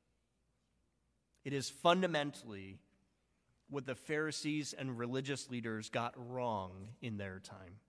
It 1.44 1.54
is 1.54 1.70
fundamentally 1.70 2.80
what 3.70 3.86
the 3.86 3.96
Pharisees 3.96 4.74
and 4.74 4.98
religious 4.98 5.50
leaders 5.50 5.90
got 5.90 6.14
wrong 6.16 6.90
in 7.02 7.18
their 7.18 7.40
time. 7.40 7.80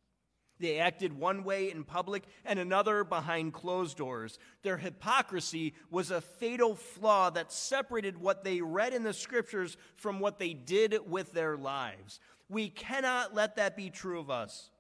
They 0.61 0.79
acted 0.79 1.13
one 1.13 1.45
way 1.45 1.71
in 1.71 1.85
public 1.85 2.25
and 2.45 2.59
another 2.59 3.03
behind 3.03 3.53
closed 3.53 3.97
doors. 3.97 4.39
Their 4.63 4.77
hypocrisy 4.77 5.75
was 5.91 6.11
a 6.11 6.21
fatal 6.21 6.77
flaw 6.77 7.31
that 7.31 7.53
separated 7.53 8.19
what 8.19 8.45
they 8.45 8.61
read 8.61 8.95
in 8.95 9.03
the 9.03 9.13
scriptures 9.13 9.77
from 9.97 10.21
what 10.21 10.39
they 10.39 10.55
did 10.55 10.97
with 11.07 11.33
their 11.33 11.57
lives. 11.57 12.21
We 12.49 12.69
cannot 12.69 13.35
let 13.35 13.57
that 13.57 13.77
be 13.77 13.91
true 13.91 14.21
of 14.21 14.31
us. 14.31 14.71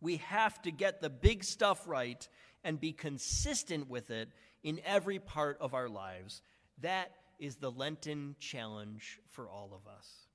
We 0.00 0.16
have 0.16 0.60
to 0.62 0.70
get 0.70 1.00
the 1.00 1.10
big 1.10 1.44
stuff 1.44 1.86
right 1.86 2.26
and 2.64 2.80
be 2.80 2.92
consistent 2.92 3.88
with 3.88 4.10
it 4.10 4.30
in 4.66 4.80
every 4.84 5.20
part 5.20 5.56
of 5.60 5.74
our 5.74 5.88
lives. 5.88 6.42
That 6.82 7.12
is 7.38 7.54
the 7.54 7.70
Lenten 7.70 8.34
challenge 8.40 9.20
for 9.30 9.48
all 9.48 9.70
of 9.72 9.88
us. 9.90 10.26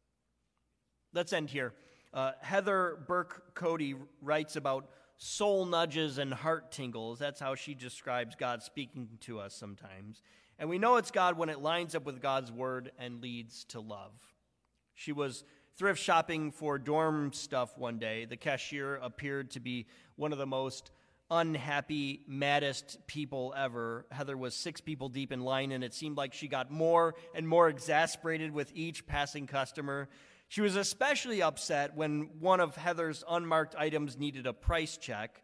Let's 1.14 1.34
end 1.34 1.50
here. 1.50 1.74
Uh, 2.14 2.32
Heather 2.40 3.00
Burke 3.08 3.54
Cody 3.56 3.94
writes 4.22 4.56
about 4.56 4.90
soul 5.18 5.66
nudges 5.66 6.18
and 6.18 6.34
heart 6.34 6.72
tingles. 6.72 7.20
That's 7.20 7.42
how 7.42 7.56
she 7.56 7.74
describes 7.74 8.36
God 8.36 8.64
speaking 8.64 9.10
to 9.22 9.38
us 9.38 9.54
sometimes. 9.54 10.22
And 10.58 10.70
we 10.70 10.80
know 10.80 10.96
it's 10.96 11.12
God 11.12 11.38
when 11.38 11.50
it 11.50 11.60
lines 11.60 11.94
up 11.94 12.06
with 12.06 12.22
God's 12.22 12.54
word 12.54 12.94
and 12.98 13.22
leads 13.22 13.66
to 13.66 13.82
love. 13.82 14.14
She 14.94 15.12
was 15.12 15.44
thrift 15.76 16.02
shopping 16.02 16.52
for 16.52 16.80
dorm 16.80 17.34
stuff 17.34 17.78
one 17.78 18.00
day. 18.00 18.24
The 18.24 18.38
cashier 18.38 18.96
appeared 18.96 19.52
to 19.52 19.60
be 19.60 19.88
one 20.16 20.32
of 20.32 20.38
the 20.38 20.48
most 20.48 20.92
unhappy, 21.32 22.22
maddest 22.28 23.00
people 23.08 23.54
ever. 23.58 24.06
Heather 24.12 24.38
was 24.38 24.54
six 24.54 24.82
people 24.82 25.08
deep 25.08 25.32
in 25.32 25.40
line, 25.40 25.72
and 25.72 25.84
it 25.84 25.94
seemed 25.94 26.18
like 26.18 26.34
she 26.34 26.50
got 26.50 26.70
more 26.70 27.16
and 27.34 27.48
more 27.48 27.70
exasperated 27.70 28.52
with 28.52 28.72
each 28.76 29.08
passing 29.08 29.48
customer. 29.48 30.10
She 30.50 30.60
was 30.60 30.76
especially 30.76 31.42
upset 31.42 31.96
when 31.96 32.30
one 32.42 32.60
of 32.60 32.76
Heather's 32.76 33.24
unmarked 33.28 33.74
items 33.76 34.18
needed 34.18 34.46
a 34.46 34.54
price 34.54 34.98
check. 34.98 35.42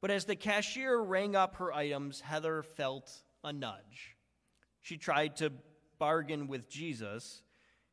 But 0.00 0.10
as 0.10 0.24
the 0.24 0.34
cashier 0.34 1.00
rang 1.00 1.36
up 1.36 1.56
her 1.56 1.72
items, 1.72 2.20
Heather 2.20 2.64
felt 2.64 3.08
a 3.44 3.52
nudge. 3.52 4.16
She 4.80 4.96
tried 4.96 5.36
to 5.36 5.52
bargain 6.00 6.48
with 6.48 6.68
Jesus. 6.68 7.42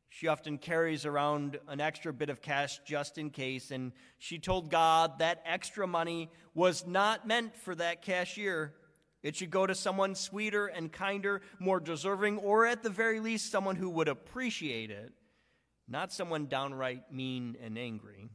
She 0.08 0.28
often 0.28 0.58
carries 0.58 1.04
around 1.04 1.58
an 1.68 1.80
extra 1.80 2.12
bit 2.12 2.30
of 2.30 2.40
cash 2.40 2.80
just 2.86 3.18
in 3.18 3.30
case, 3.30 3.70
and 3.70 3.92
she 4.18 4.38
told 4.38 4.70
God 4.70 5.18
that 5.18 5.42
extra 5.44 5.86
money 5.86 6.30
was 6.54 6.86
not 6.86 7.26
meant 7.26 7.56
for 7.56 7.74
that 7.74 8.02
cashier. 8.02 8.74
It 9.22 9.36
should 9.36 9.50
go 9.50 9.66
to 9.66 9.74
someone 9.74 10.14
sweeter 10.14 10.66
and 10.66 10.92
kinder, 10.92 11.42
more 11.58 11.80
deserving, 11.80 12.38
or 12.38 12.66
at 12.66 12.82
the 12.82 12.90
very 12.90 13.20
least, 13.20 13.50
someone 13.50 13.76
who 13.76 13.90
would 13.90 14.08
appreciate 14.08 14.90
it 14.90 15.12
not 15.88 16.12
someone 16.12 16.46
downright 16.46 17.12
mean 17.12 17.56
and 17.62 17.78
angry. 17.78 18.28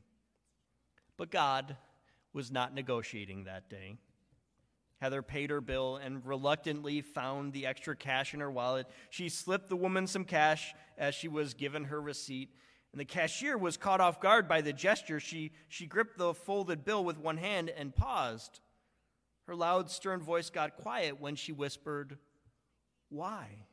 But 1.17 1.31
God 1.31 1.75
was 2.33 2.51
not 2.51 2.73
negotiating 2.73 3.43
that 3.43 3.69
day. 3.69 3.97
Heather 5.01 5.23
paid 5.23 5.49
her 5.49 5.61
bill 5.61 5.95
and 5.97 6.23
reluctantly 6.23 7.01
found 7.01 7.53
the 7.53 7.65
extra 7.65 7.95
cash 7.95 8.35
in 8.35 8.39
her 8.39 8.51
wallet. 8.51 8.85
She 9.09 9.29
slipped 9.29 9.67
the 9.67 9.75
woman 9.75 10.05
some 10.05 10.25
cash 10.25 10.75
as 10.95 11.15
she 11.15 11.27
was 11.27 11.55
given 11.55 11.85
her 11.85 11.99
receipt. 11.99 12.49
And 12.91 13.01
the 13.01 13.05
cashier 13.05 13.57
was 13.57 13.77
caught 13.77 13.99
off 13.99 14.21
guard 14.21 14.47
by 14.47 14.61
the 14.61 14.73
gesture. 14.73 15.19
She, 15.19 15.53
she 15.69 15.87
gripped 15.87 16.19
the 16.19 16.35
folded 16.35 16.85
bill 16.85 17.03
with 17.03 17.17
one 17.17 17.37
hand 17.37 17.71
and 17.75 17.95
paused. 17.95 18.59
Her 19.47 19.55
loud, 19.55 19.89
stern 19.89 20.21
voice 20.21 20.51
got 20.51 20.77
quiet 20.77 21.19
when 21.19 21.35
she 21.35 21.51
whispered, 21.51 22.19
Why? 23.09 23.65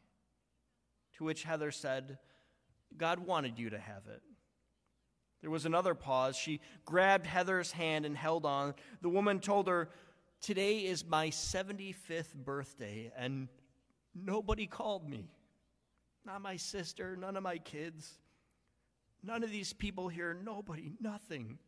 To 1.18 1.24
which 1.24 1.42
Heather 1.42 1.72
said, 1.72 2.16
God 2.96 3.18
wanted 3.18 3.58
you 3.58 3.68
to 3.68 3.78
have 3.78 4.06
it. 4.06 4.22
There 5.42 5.50
was 5.50 5.66
another 5.66 5.94
pause. 5.94 6.36
She 6.36 6.60
grabbed 6.86 7.26
Heather's 7.26 7.72
hand 7.72 8.06
and 8.06 8.16
held 8.16 8.46
on. 8.46 8.74
The 9.02 9.08
woman 9.08 9.40
told 9.40 9.68
her, 9.68 9.90
Today 10.40 10.78
is 10.78 11.04
my 11.04 11.28
75th 11.28 12.34
birthday, 12.34 13.12
and 13.16 13.48
nobody 14.14 14.66
called 14.66 15.08
me. 15.08 15.30
Not 16.24 16.42
my 16.42 16.56
sister, 16.56 17.16
none 17.16 17.36
of 17.36 17.42
my 17.42 17.58
kids, 17.58 18.18
none 19.22 19.42
of 19.42 19.50
these 19.50 19.72
people 19.72 20.08
here, 20.08 20.38
nobody, 20.44 20.92
nothing. 21.00 21.58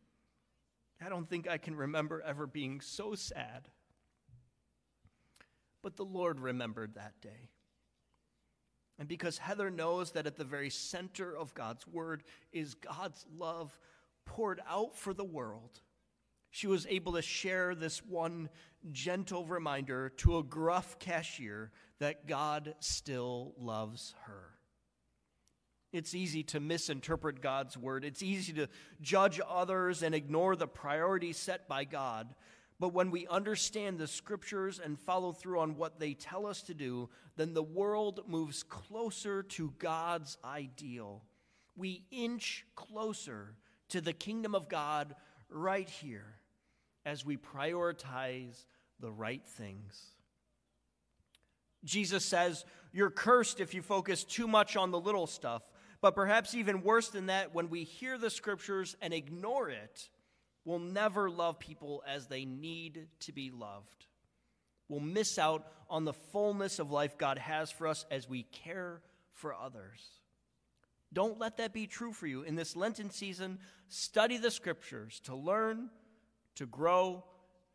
I 1.03 1.09
don't 1.09 1.29
think 1.29 1.49
I 1.49 1.57
can 1.57 1.75
remember 1.75 2.21
ever 2.21 2.47
being 2.47 2.79
so 2.79 3.15
sad. 3.15 3.67
But 5.81 5.95
the 5.95 6.05
Lord 6.05 6.39
remembered 6.39 6.95
that 6.95 7.19
day. 7.21 7.49
And 8.99 9.07
because 9.07 9.39
Heather 9.39 9.71
knows 9.71 10.11
that 10.11 10.27
at 10.27 10.35
the 10.35 10.43
very 10.43 10.69
center 10.69 11.35
of 11.35 11.55
God's 11.55 11.87
word 11.87 12.23
is 12.51 12.75
God's 12.75 13.25
love 13.35 13.77
poured 14.25 14.61
out 14.69 14.95
for 14.95 15.13
the 15.13 15.23
world, 15.23 15.81
she 16.51 16.67
was 16.67 16.85
able 16.89 17.13
to 17.13 17.21
share 17.21 17.73
this 17.73 18.03
one 18.03 18.49
gentle 18.91 19.45
reminder 19.45 20.09
to 20.09 20.37
a 20.37 20.43
gruff 20.43 20.99
cashier 20.99 21.71
that 21.99 22.27
God 22.27 22.75
still 22.79 23.53
loves 23.57 24.13
her. 24.25 24.49
It's 25.93 26.13
easy 26.13 26.43
to 26.43 26.59
misinterpret 26.59 27.41
God's 27.41 27.77
word. 27.77 28.05
It's 28.05 28.23
easy 28.23 28.53
to 28.53 28.67
judge 29.01 29.39
others 29.49 30.03
and 30.03 30.13
ignore 30.13 30.55
the 30.55 30.67
priorities 30.67 31.37
set 31.37 31.67
by 31.67 31.85
God. 31.85 32.33
But 32.79 32.93
when 32.93 33.11
we 33.11 33.27
understand 33.27 33.97
the 33.97 34.07
scriptures 34.07 34.79
and 34.83 34.99
follow 34.99 35.31
through 35.31 35.59
on 35.59 35.77
what 35.77 35.99
they 35.99 36.13
tell 36.13 36.47
us 36.47 36.63
to 36.63 36.73
do, 36.73 37.09
then 37.37 37.53
the 37.53 37.63
world 37.63 38.21
moves 38.27 38.63
closer 38.63 39.43
to 39.43 39.73
God's 39.79 40.37
ideal. 40.43 41.23
We 41.75 42.05
inch 42.09 42.65
closer 42.75 43.55
to 43.89 44.01
the 44.01 44.13
kingdom 44.13 44.55
of 44.55 44.67
God 44.67 45.15
right 45.49 45.89
here 45.89 46.40
as 47.05 47.25
we 47.25 47.37
prioritize 47.37 48.65
the 48.99 49.11
right 49.11 49.45
things. 49.45 50.11
Jesus 51.83 52.23
says, 52.23 52.65
You're 52.91 53.09
cursed 53.09 53.59
if 53.59 53.73
you 53.73 53.81
focus 53.81 54.23
too 54.23 54.47
much 54.47 54.75
on 54.75 54.91
the 54.91 54.99
little 54.99 55.27
stuff. 55.27 55.63
But 56.01 56.15
perhaps 56.15 56.55
even 56.55 56.81
worse 56.81 57.09
than 57.09 57.27
that, 57.27 57.53
when 57.53 57.69
we 57.69 57.83
hear 57.83 58.17
the 58.17 58.31
scriptures 58.31 58.95
and 59.01 59.13
ignore 59.13 59.69
it, 59.69 60.09
we'll 60.65 60.79
never 60.79 61.29
love 61.29 61.59
people 61.59 62.03
as 62.07 62.27
they 62.27 62.43
need 62.43 63.07
to 63.21 63.31
be 63.31 63.51
loved. 63.51 64.07
We'll 64.89 64.99
miss 64.99 65.37
out 65.37 65.67
on 65.89 66.05
the 66.05 66.13
fullness 66.13 66.79
of 66.79 66.91
life 66.91 67.17
God 67.17 67.37
has 67.37 67.71
for 67.71 67.87
us 67.87 68.05
as 68.09 68.27
we 68.27 68.43
care 68.43 69.01
for 69.31 69.53
others. 69.53 70.01
Don't 71.13 71.39
let 71.39 71.57
that 71.57 71.73
be 71.73 71.87
true 71.87 72.13
for 72.13 72.25
you. 72.25 72.43
In 72.43 72.55
this 72.55 72.75
Lenten 72.75 73.09
season, 73.09 73.59
study 73.87 74.37
the 74.37 74.51
scriptures 74.51 75.21
to 75.25 75.35
learn, 75.35 75.89
to 76.55 76.65
grow, 76.65 77.23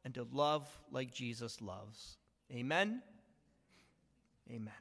and 0.05 0.15
to 0.15 0.27
love 0.33 0.69
like 0.93 1.12
Jesus 1.12 1.61
loves. 1.61 2.17
Amen. 2.53 3.03
Amen. 4.49 4.73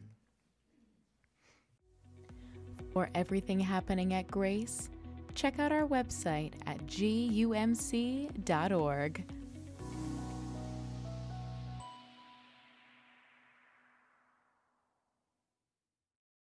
For 2.94 3.10
everything 3.16 3.60
happening 3.60 4.14
at 4.14 4.28
Grace, 4.28 4.90
check 5.34 5.58
out 5.60 5.72
our 5.72 5.88
website 5.88 6.54
at 6.68 6.86
gumc.org. 6.86 7.56